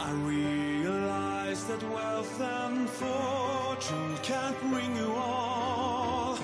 I 0.00 0.10
realized 0.10 1.68
that 1.68 1.80
wealth 1.92 2.40
and 2.40 2.90
fortune 2.90 4.16
can't 4.24 4.58
bring 4.62 4.96
you 4.96 5.12
all. 5.12 6.40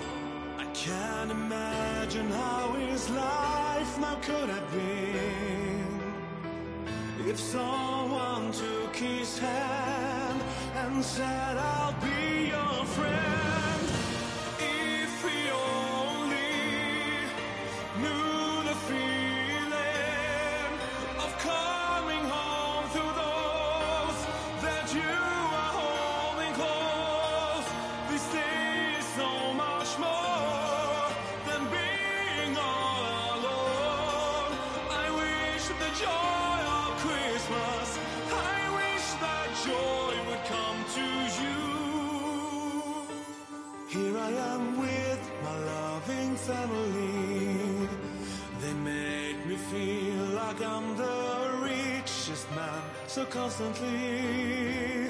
I 0.59 0.64
can't 0.74 1.32
imagine 1.32 2.30
how 2.30 2.74
his 2.74 3.11
life 3.11 3.99
now 3.99 4.16
could 4.22 4.49
have 4.49 4.70
been 4.70 6.01
if 7.26 7.41
someone 7.41 8.53
took 8.53 8.95
his 8.95 9.41
hand 9.41 10.41
and 10.76 11.05
said, 11.05 11.57
I'll 11.57 11.97
be 12.01 12.51
your 12.51 12.84
friend. 12.95 13.36
So 53.17 53.25
constantly. 53.25 55.07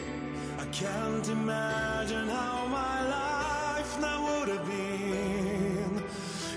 I 0.60 0.64
can't 0.70 1.28
imagine 1.28 2.28
how 2.28 2.64
my 2.68 2.98
life 3.18 4.00
now 4.00 4.22
would 4.22 4.48
have 4.48 4.64
been 4.64 6.04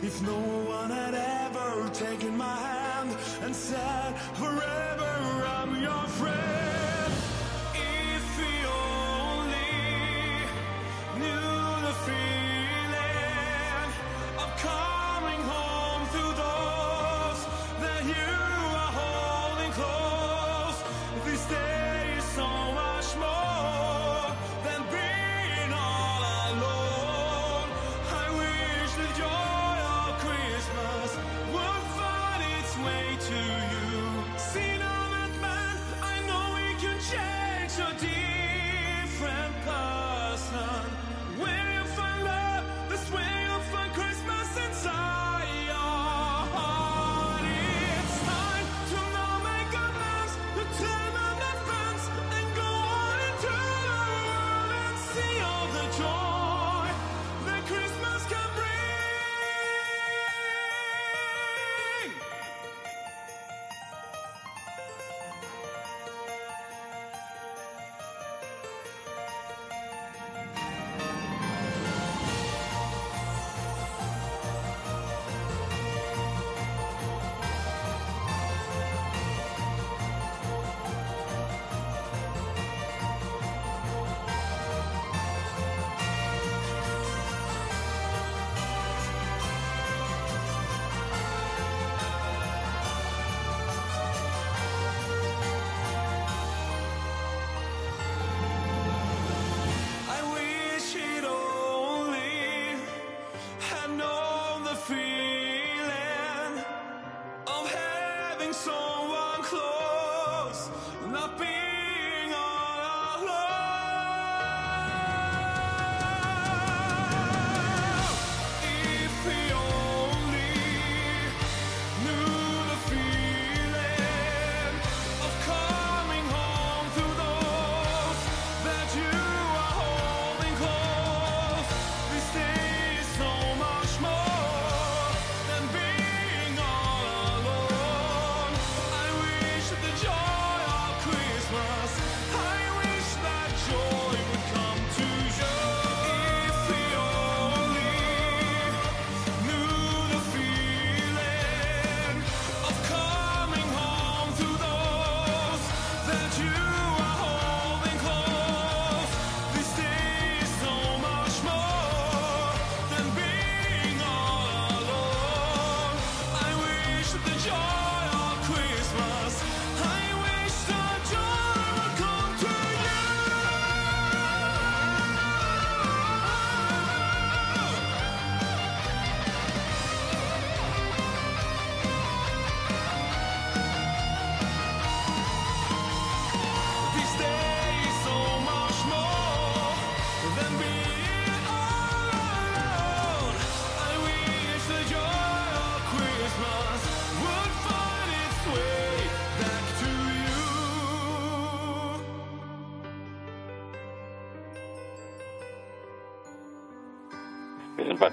if 0.04 0.22
no 0.22 0.38
one 0.78 0.92
had 0.92 1.16
ever 1.16 1.90
taken 1.90 2.38
my 2.38 2.56
hand 2.56 3.18
and 3.42 3.56
said, 3.56 4.12
Forever 4.36 5.12
I'm 5.58 5.82
your 5.82 6.06
friend. 6.20 6.59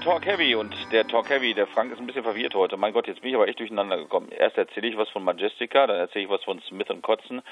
Talk 0.07 0.24
Heavy 0.24 0.54
und 0.54 0.72
der 0.92 1.04
Talk 1.04 1.30
Heavy, 1.30 1.52
der 1.52 1.66
Frank 1.66 1.90
ist 1.90 1.98
ein 1.98 2.07
bisschen 2.07 2.22
verwirrt 2.22 2.54
heute. 2.54 2.76
Mein 2.76 2.92
Gott, 2.92 3.09
jetzt 3.09 3.22
bin 3.22 3.30
ich 3.30 3.34
aber 3.34 3.48
echt 3.48 3.59
durcheinander 3.59 3.96
gekommen. 3.96 4.28
Erst 4.30 4.57
erzähle 4.57 4.86
ich 4.86 4.96
was 4.96 5.09
von 5.09 5.24
Majestica, 5.24 5.88
dann 5.88 5.96
erzähle 5.96 6.26
ich 6.26 6.30
was 6.30 6.44
von 6.44 6.61
Smith 6.61 6.86
Kotzen. 7.02 7.42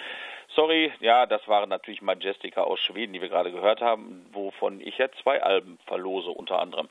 Sorry, 0.55 0.93
ja, 1.01 1.27
das 1.27 1.49
waren 1.49 1.69
natürlich 1.69 2.01
Majestica 2.01 2.63
aus 2.63 2.79
Schweden, 2.79 3.13
die 3.13 3.21
wir 3.21 3.29
gerade 3.29 3.51
gehört 3.51 3.81
haben, 3.81 4.25
wovon 4.31 4.81
ich 4.81 4.99
ja 4.99 5.09
zwei 5.25 5.43
Alben 5.43 5.81
verlose, 5.87 6.31
unter 6.31 6.61
anderem. 6.61 6.89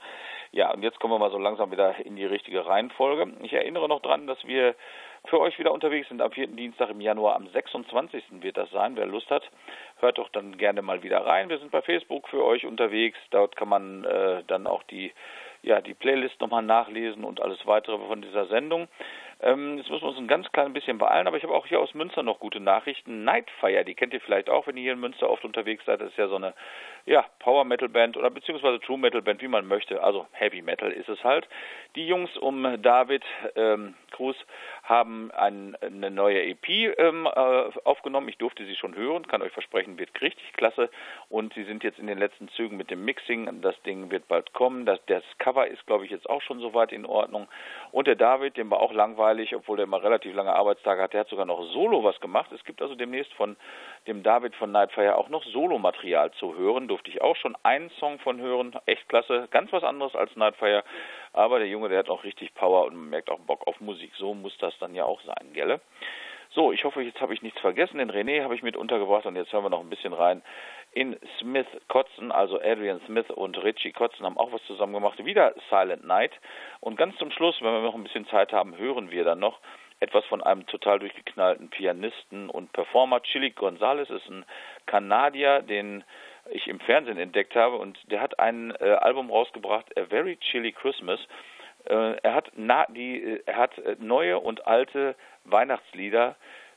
Ja, 0.52 0.70
und 0.74 0.84
jetzt 0.84 1.00
kommen 1.00 1.14
wir 1.14 1.20
mal 1.20 1.32
so 1.32 1.40
langsam 1.40 1.72
wieder 1.72 1.96
in 2.06 2.18
die 2.18 2.26
richtige 2.26 2.66
Reihenfolge. 2.66 3.32
Ich 3.44 3.54
erinnere 3.54 3.88
noch 3.88 4.02
dran, 4.02 4.28
dass 4.28 4.46
wir 4.46 4.76
für 5.26 5.40
euch 5.40 5.58
wieder 5.58 5.72
unterwegs 5.72 6.10
sind. 6.10 6.22
Am 6.22 6.32
vierten 6.32 6.58
Dienstag 6.58 6.90
im 6.90 7.00
Januar, 7.00 7.38
am 7.38 7.48
26. 7.48 8.42
wird 8.42 8.58
das 8.58 8.70
sein. 8.72 8.98
Wer 8.98 9.06
Lust 9.06 9.30
hat, 9.30 9.50
hört 10.00 10.18
doch 10.18 10.28
dann 10.28 10.58
gerne 10.58 10.82
mal 10.82 11.04
wieder 11.04 11.26
rein. 11.26 11.48
Wir 11.48 11.60
sind 11.60 11.72
bei 11.72 11.82
Facebook 11.82 12.28
für 12.28 12.44
euch 12.44 12.66
unterwegs. 12.66 13.18
Dort 13.30 13.56
kann 13.56 13.70
man 13.70 14.04
äh, 14.04 14.44
dann 14.48 14.68
auch 14.68 14.84
die, 14.84 15.14
ja, 15.64 15.82
die 15.82 15.94
Playlist 15.94 16.40
nochmal 16.42 16.62
nachlesen 16.62 17.24
und 17.24 17.42
alles 17.42 17.66
weitere 17.66 17.98
von 17.98 18.22
dieser 18.22 18.46
Sendung. 18.48 18.88
Ähm, 19.42 19.78
jetzt 19.78 19.90
müssen 19.90 20.04
wir 20.04 20.10
uns 20.10 20.18
ein 20.18 20.28
ganz 20.28 20.50
klein 20.52 20.74
bisschen 20.74 20.98
beeilen, 20.98 21.28
aber 21.28 21.38
ich 21.38 21.44
habe 21.44 21.54
auch 21.54 21.66
hier 21.66 21.80
aus 21.80 21.94
Münster 21.94 22.22
noch 22.22 22.40
gute 22.40 22.60
Nachrichten. 22.60 23.24
Nightfire, 23.24 23.84
die 23.84 23.96
kennt 23.96 24.14
ihr 24.14 24.22
vielleicht 24.22 24.50
auch, 24.50 24.68
wenn 24.68 24.78
ihr 24.78 24.84
hier 24.84 24.94
in 24.94 25.00
Münster 25.00 25.30
oft 25.30 25.44
unterwegs 25.44 25.84
seid. 25.86 26.02
Das 26.02 26.10
ist 26.10 26.18
ja 26.18 26.28
so 26.28 26.36
eine 26.36 26.54
ja, 27.06 27.26
Power 27.40 27.66
Metal 27.66 27.90
Band 27.90 28.16
oder 28.16 28.30
beziehungsweise 28.30 28.80
True 28.80 28.98
Metal 28.98 29.22
Band, 29.22 29.42
wie 29.42 29.48
man 29.48 29.66
möchte. 29.66 30.02
Also 30.04 30.28
Heavy 30.32 30.62
Metal 30.62 30.92
ist 30.92 31.10
es 31.10 31.24
halt. 31.24 31.48
Die 31.96 32.08
Jungs 32.08 32.36
um 32.38 32.82
David 32.82 33.24
ähm, 33.56 33.94
Cruz 34.14 34.36
haben 34.84 35.32
ein, 35.32 35.76
eine 35.82 36.10
neue 36.10 36.44
EP 36.44 36.98
ähm, 36.98 37.26
äh, 37.26 37.30
aufgenommen. 37.84 38.30
Ich 38.30 38.38
durfte 38.38 38.66
sie 38.66 38.76
schon 38.76 38.96
hören, 38.96 39.28
kann 39.28 39.42
euch 39.42 39.52
versprechen, 39.52 39.98
wird 39.98 40.10
richtig 40.22 40.54
klasse. 40.54 40.90
Und 41.30 41.54
sie 41.54 41.64
sind 41.64 41.84
jetzt 41.84 42.00
in 42.00 42.08
den 42.08 42.18
letzten 42.18 42.50
Zügen 42.50 42.78
mit 42.78 42.90
dem 42.90 43.06
Mixing. 43.06 43.62
Das 43.62 43.80
Ding 43.84 44.12
wird 44.12 44.28
bald 44.28 44.54
kommen. 44.54 44.86
Das, 44.86 45.00
das 45.06 45.24
Cover 45.38 45.68
ist, 45.68 45.86
glaube 45.86 46.06
ich, 46.06 46.12
jetzt 46.12 46.30
auch 46.30 46.42
schon 46.42 46.60
soweit 46.60 46.92
in 46.92 47.06
Ordnung. 47.06 47.48
Und 47.92 48.08
der 48.08 48.16
David, 48.16 48.58
dem 48.58 48.72
war 48.72 48.80
auch 48.80 48.94
langweilig, 48.94 49.56
obwohl 49.56 49.78
der 49.78 49.86
immer 49.86 50.04
relativ 50.04 50.34
lange 50.36 50.54
Arbeitstage 50.54 51.02
hat, 51.02 51.14
der 51.14 51.22
hat 51.22 51.30
sogar 51.30 51.46
noch 51.46 51.64
Solo 51.74 52.04
was 52.04 52.20
gemacht. 52.20 52.52
Es 52.52 52.64
gibt 52.66 52.82
also 52.82 52.96
demnächst 52.96 53.34
von 53.34 53.56
dem 54.08 54.22
David 54.24 54.56
von 54.56 54.72
Nightfire 54.72 55.16
auch 55.16 55.30
noch 55.30 55.46
Solomaterial 55.46 56.32
zu 56.32 56.56
hören. 56.56 56.88
Durfte 56.88 57.10
ich 57.10 57.22
auch 57.22 57.36
schon 57.36 57.56
einen 57.64 57.90
Song 58.00 58.20
von 58.20 58.40
hören. 58.40 58.76
Echt 58.86 59.08
klasse. 59.10 59.48
Ganz 59.52 59.72
was 59.72 59.84
anderes 59.84 60.16
als 60.16 60.36
Nightfire. 60.36 60.84
Aber 61.32 61.58
der 61.58 61.68
Junge, 61.68 61.83
der 61.90 62.00
hat 62.00 62.10
auch 62.10 62.24
richtig 62.24 62.54
Power 62.54 62.86
und 62.86 62.96
man 62.96 63.10
merkt 63.10 63.30
auch 63.30 63.40
Bock 63.40 63.68
auf 63.68 63.80
Musik. 63.80 64.12
So 64.18 64.34
muss 64.34 64.58
das 64.60 64.78
dann 64.80 64.96
ja 64.96 65.06
auch 65.06 65.22
sein, 65.22 65.54
gell? 65.54 65.80
So, 66.50 66.72
ich 66.72 66.84
hoffe, 66.84 67.02
jetzt 67.02 67.20
habe 67.20 67.34
ich 67.34 67.42
nichts 67.42 67.60
vergessen. 67.62 67.98
Den 67.98 68.12
René 68.12 68.44
habe 68.44 68.54
ich 68.54 68.62
mit 68.62 68.78
untergebracht 68.78 69.26
und 69.26 69.36
jetzt 69.36 69.52
hören 69.52 69.64
wir 69.64 69.70
noch 69.70 69.80
ein 69.80 69.90
bisschen 69.90 70.14
rein 70.14 70.44
in 70.94 71.18
Smith 71.40 71.66
Kotzen, 71.88 72.32
also 72.32 72.62
Adrian 72.62 73.02
Smith 73.08 73.30
und 73.32 73.62
Richie 73.64 73.92
Kotzen 73.92 74.26
haben 74.26 74.38
auch 74.38 74.52
was 74.52 74.64
zusammen 74.66 74.94
gemacht. 74.94 75.24
Wieder 75.24 75.54
Silent 75.70 76.06
Night. 76.06 76.32
Und 76.82 76.98
ganz 76.98 77.18
zum 77.18 77.32
Schluss, 77.32 77.56
wenn 77.62 77.74
wir 77.74 77.82
noch 77.82 77.96
ein 77.96 78.04
bisschen 78.04 78.28
Zeit 78.28 78.54
haben, 78.54 78.78
hören 78.78 79.10
wir 79.10 79.24
dann 79.24 79.40
noch 79.40 79.60
etwas 80.00 80.24
von 80.26 80.44
einem 80.44 80.68
total 80.68 81.00
durchgeknallten 81.00 81.70
Pianisten 81.70 82.50
und 82.50 82.72
Performer. 82.74 83.24
Chili 83.24 83.52
Gonzalez 83.52 84.10
ist 84.10 84.30
ein 84.30 84.46
Kanadier, 84.86 85.62
den 85.62 86.04
ich 86.52 86.68
im 86.68 86.80
Fernsehen 86.80 87.18
entdeckt 87.18 87.56
habe 87.56 87.78
und 87.78 87.98
der 88.12 88.20
hat 88.20 88.38
ein 88.38 88.72
äh, 88.80 88.98
Album 89.02 89.32
rausgebracht, 89.32 89.98
A 89.98 90.06
Very 90.06 90.38
Chilly 90.38 90.74
Christmas. 90.74 91.20
Äh, 91.86 92.18
er 92.22 92.34
hat 92.34 92.52
na, 92.56 92.86
die, 92.90 93.22
äh, 93.22 93.44
er 93.46 93.58
hat 93.58 93.78
äh, 93.78 93.96
neue 94.00 94.40
und 94.40 94.68
alte 94.68 95.16
Weihnachtslieder 95.46 96.36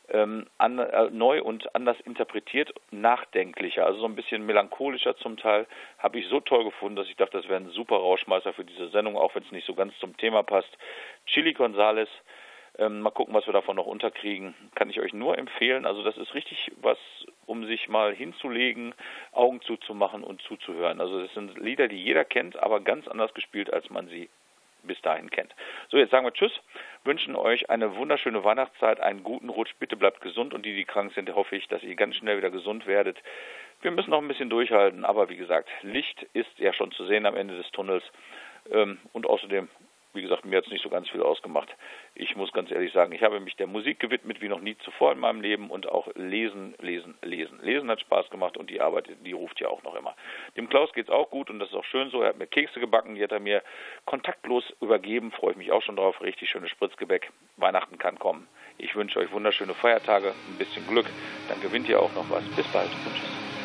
ähm, 0.08 0.46
an, 0.58 0.78
äh, 0.78 1.10
neu 1.10 1.42
und 1.42 1.74
anders 1.74 1.98
interpretiert, 2.00 2.72
nachdenklicher, 2.90 3.84
also 3.84 4.00
so 4.00 4.06
ein 4.06 4.14
bisschen 4.14 4.46
melancholischer 4.46 5.16
zum 5.16 5.36
Teil, 5.36 5.66
habe 5.98 6.18
ich 6.18 6.28
so 6.28 6.40
toll 6.40 6.64
gefunden, 6.64 6.96
dass 6.96 7.08
ich 7.08 7.16
dachte, 7.16 7.38
das 7.38 7.48
wäre 7.48 7.60
ein 7.60 7.70
super 7.70 7.96
Rauschmeister 7.96 8.52
für 8.52 8.64
diese 8.64 8.88
Sendung, 8.88 9.16
auch 9.16 9.34
wenn 9.34 9.42
es 9.42 9.52
nicht 9.52 9.66
so 9.66 9.74
ganz 9.74 9.96
zum 9.98 10.16
Thema 10.16 10.42
passt. 10.42 10.70
Chili 11.26 11.54
Gonzales, 11.54 12.08
ähm, 12.78 13.00
mal 13.00 13.10
gucken, 13.10 13.34
was 13.34 13.46
wir 13.46 13.52
davon 13.52 13.76
noch 13.76 13.86
unterkriegen. 13.86 14.54
Kann 14.74 14.90
ich 14.90 15.00
euch 15.00 15.12
nur 15.12 15.38
empfehlen. 15.38 15.86
Also 15.86 16.02
das 16.02 16.16
ist 16.18 16.34
richtig 16.34 16.72
was, 16.82 16.98
um 17.46 17.66
sich 17.66 17.88
mal 17.88 18.14
hinzulegen, 18.14 18.94
Augen 19.32 19.62
zuzumachen 19.62 20.22
und 20.22 20.42
zuzuhören. 20.42 21.00
Also 21.00 21.22
das 21.22 21.32
sind 21.32 21.58
Lieder, 21.58 21.88
die 21.88 22.02
jeder 22.02 22.24
kennt, 22.24 22.56
aber 22.56 22.80
ganz 22.80 23.08
anders 23.08 23.32
gespielt, 23.34 23.72
als 23.72 23.88
man 23.90 24.08
sie 24.08 24.28
bis 24.86 25.00
dahin 25.02 25.30
kennt. 25.30 25.54
So, 25.88 25.96
jetzt 25.96 26.10
sagen 26.10 26.24
wir 26.26 26.32
Tschüss, 26.32 26.52
wünschen 27.04 27.36
euch 27.36 27.70
eine 27.70 27.96
wunderschöne 27.96 28.44
Weihnachtszeit, 28.44 29.00
einen 29.00 29.22
guten 29.22 29.48
Rutsch, 29.48 29.74
bitte 29.78 29.96
bleibt 29.96 30.20
gesund 30.20 30.54
und 30.54 30.64
die, 30.64 30.74
die 30.74 30.84
krank 30.84 31.12
sind, 31.14 31.32
hoffe 31.34 31.56
ich, 31.56 31.68
dass 31.68 31.82
ihr 31.82 31.96
ganz 31.96 32.16
schnell 32.16 32.38
wieder 32.38 32.50
gesund 32.50 32.86
werdet. 32.86 33.18
Wir 33.82 33.90
müssen 33.90 34.10
noch 34.10 34.22
ein 34.22 34.28
bisschen 34.28 34.50
durchhalten, 34.50 35.04
aber 35.04 35.28
wie 35.28 35.36
gesagt, 35.36 35.68
Licht 35.82 36.26
ist 36.32 36.58
ja 36.58 36.72
schon 36.72 36.92
zu 36.92 37.04
sehen 37.06 37.26
am 37.26 37.36
Ende 37.36 37.56
des 37.56 37.70
Tunnels 37.72 38.04
ähm, 38.70 38.98
und 39.12 39.26
außerdem 39.26 39.68
wie 40.16 40.22
gesagt, 40.22 40.44
mir 40.44 40.56
hat 40.56 40.64
es 40.64 40.72
nicht 40.72 40.82
so 40.82 40.88
ganz 40.88 41.08
viel 41.08 41.22
ausgemacht. 41.22 41.68
Ich 42.14 42.34
muss 42.34 42.52
ganz 42.52 42.70
ehrlich 42.70 42.92
sagen, 42.92 43.12
ich 43.12 43.22
habe 43.22 43.38
mich 43.40 43.56
der 43.56 43.66
Musik 43.66 44.00
gewidmet 44.00 44.40
wie 44.40 44.48
noch 44.48 44.60
nie 44.60 44.76
zuvor 44.78 45.12
in 45.12 45.20
meinem 45.20 45.40
Leben 45.40 45.70
und 45.70 45.88
auch 45.88 46.08
lesen, 46.14 46.74
lesen, 46.80 47.16
lesen. 47.22 47.60
Lesen 47.62 47.90
hat 47.90 48.00
Spaß 48.00 48.30
gemacht 48.30 48.56
und 48.56 48.70
die 48.70 48.80
Arbeit, 48.80 49.08
die 49.24 49.32
ruft 49.32 49.60
ja 49.60 49.68
auch 49.68 49.82
noch 49.82 49.94
immer. 49.94 50.16
Dem 50.56 50.68
Klaus 50.68 50.92
geht 50.92 51.08
es 51.08 51.14
auch 51.14 51.30
gut 51.30 51.50
und 51.50 51.58
das 51.58 51.68
ist 51.68 51.74
auch 51.74 51.84
schön 51.84 52.10
so. 52.10 52.22
Er 52.22 52.30
hat 52.30 52.38
mir 52.38 52.46
Kekse 52.46 52.80
gebacken, 52.80 53.14
die 53.14 53.22
hat 53.22 53.32
er 53.32 53.40
mir 53.40 53.62
kontaktlos 54.04 54.64
übergeben. 54.80 55.30
Freue 55.30 55.52
ich 55.52 55.56
mich 55.56 55.72
auch 55.72 55.82
schon 55.82 55.96
drauf. 55.96 56.20
Richtig 56.22 56.50
schönes 56.50 56.70
Spritzgebäck. 56.70 57.30
Weihnachten 57.56 57.98
kann 57.98 58.18
kommen. 58.18 58.48
Ich 58.78 58.94
wünsche 58.94 59.18
euch 59.18 59.30
wunderschöne 59.32 59.74
Feiertage, 59.74 60.34
ein 60.48 60.58
bisschen 60.58 60.86
Glück. 60.86 61.06
Dann 61.48 61.60
gewinnt 61.60 61.88
ihr 61.88 62.00
auch 62.00 62.14
noch 62.14 62.28
was. 62.30 62.44
Bis 62.56 62.66
bald 62.72 62.90
und 62.90 63.14
tschüss. 63.14 63.55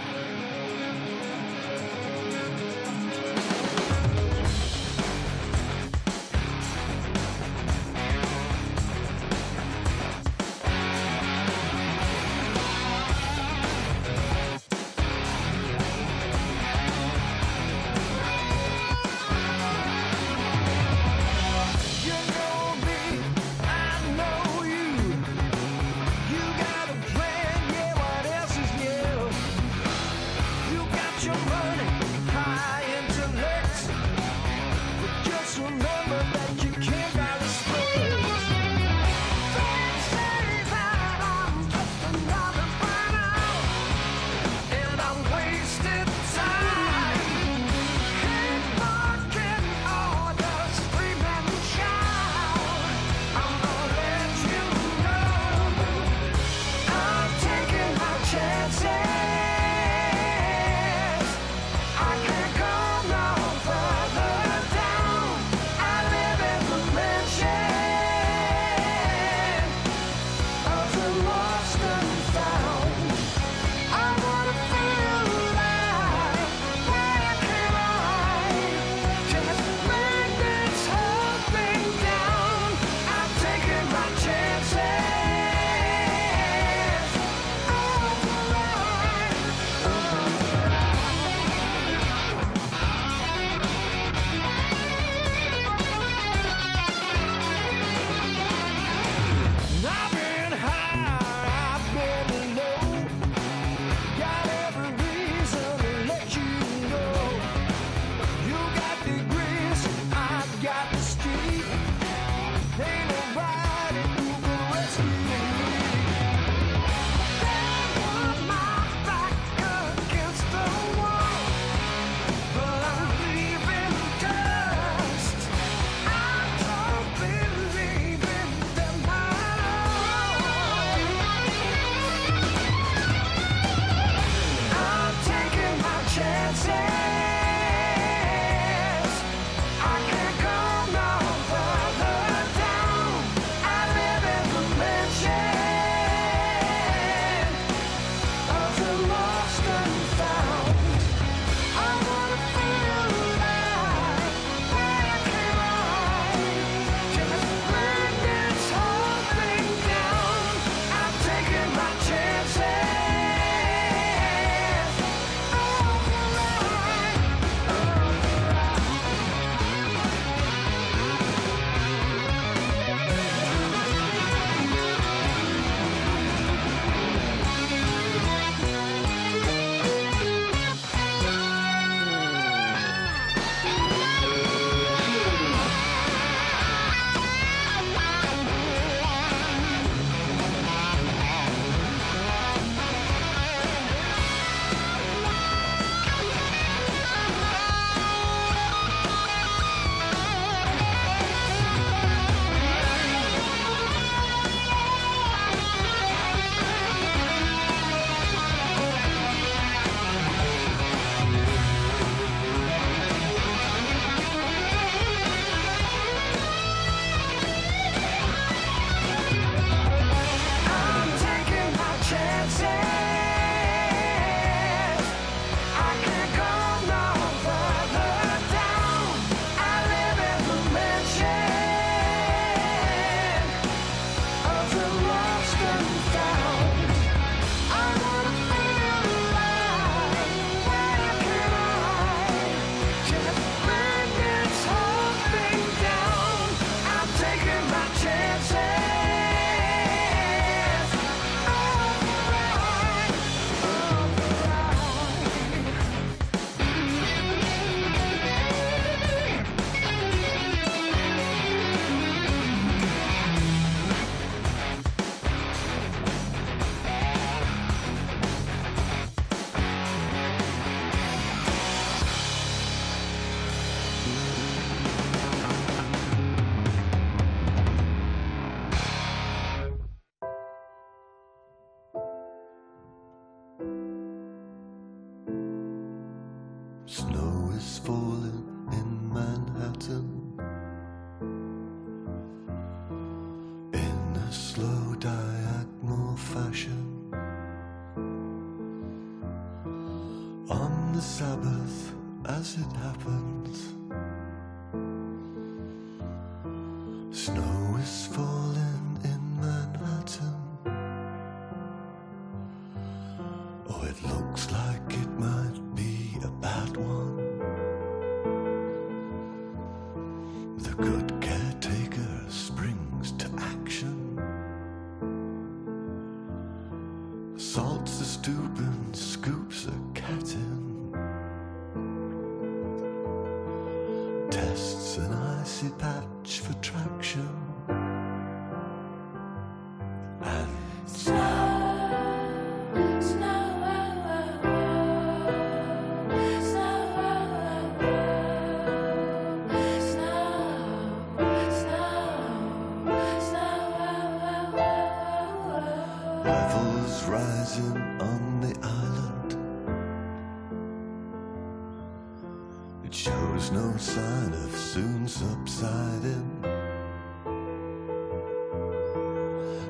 sign 363.82 364.32
of 364.34 364.56
soon 364.56 365.08
subsiding. 365.08 366.46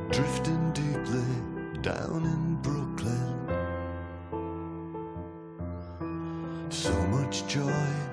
Drifting 0.10 0.72
deeply 0.74 1.82
down 1.82 2.26
in 2.26 2.56
Brooklyn. 2.62 3.38
So 6.70 6.92
much 7.08 7.48
joy. 7.48 8.11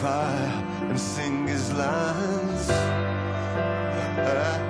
fire 0.00 0.64
and 0.88 0.98
sing 0.98 1.46
his 1.46 1.70
lines. 1.74 2.70
Uh, 4.18 4.69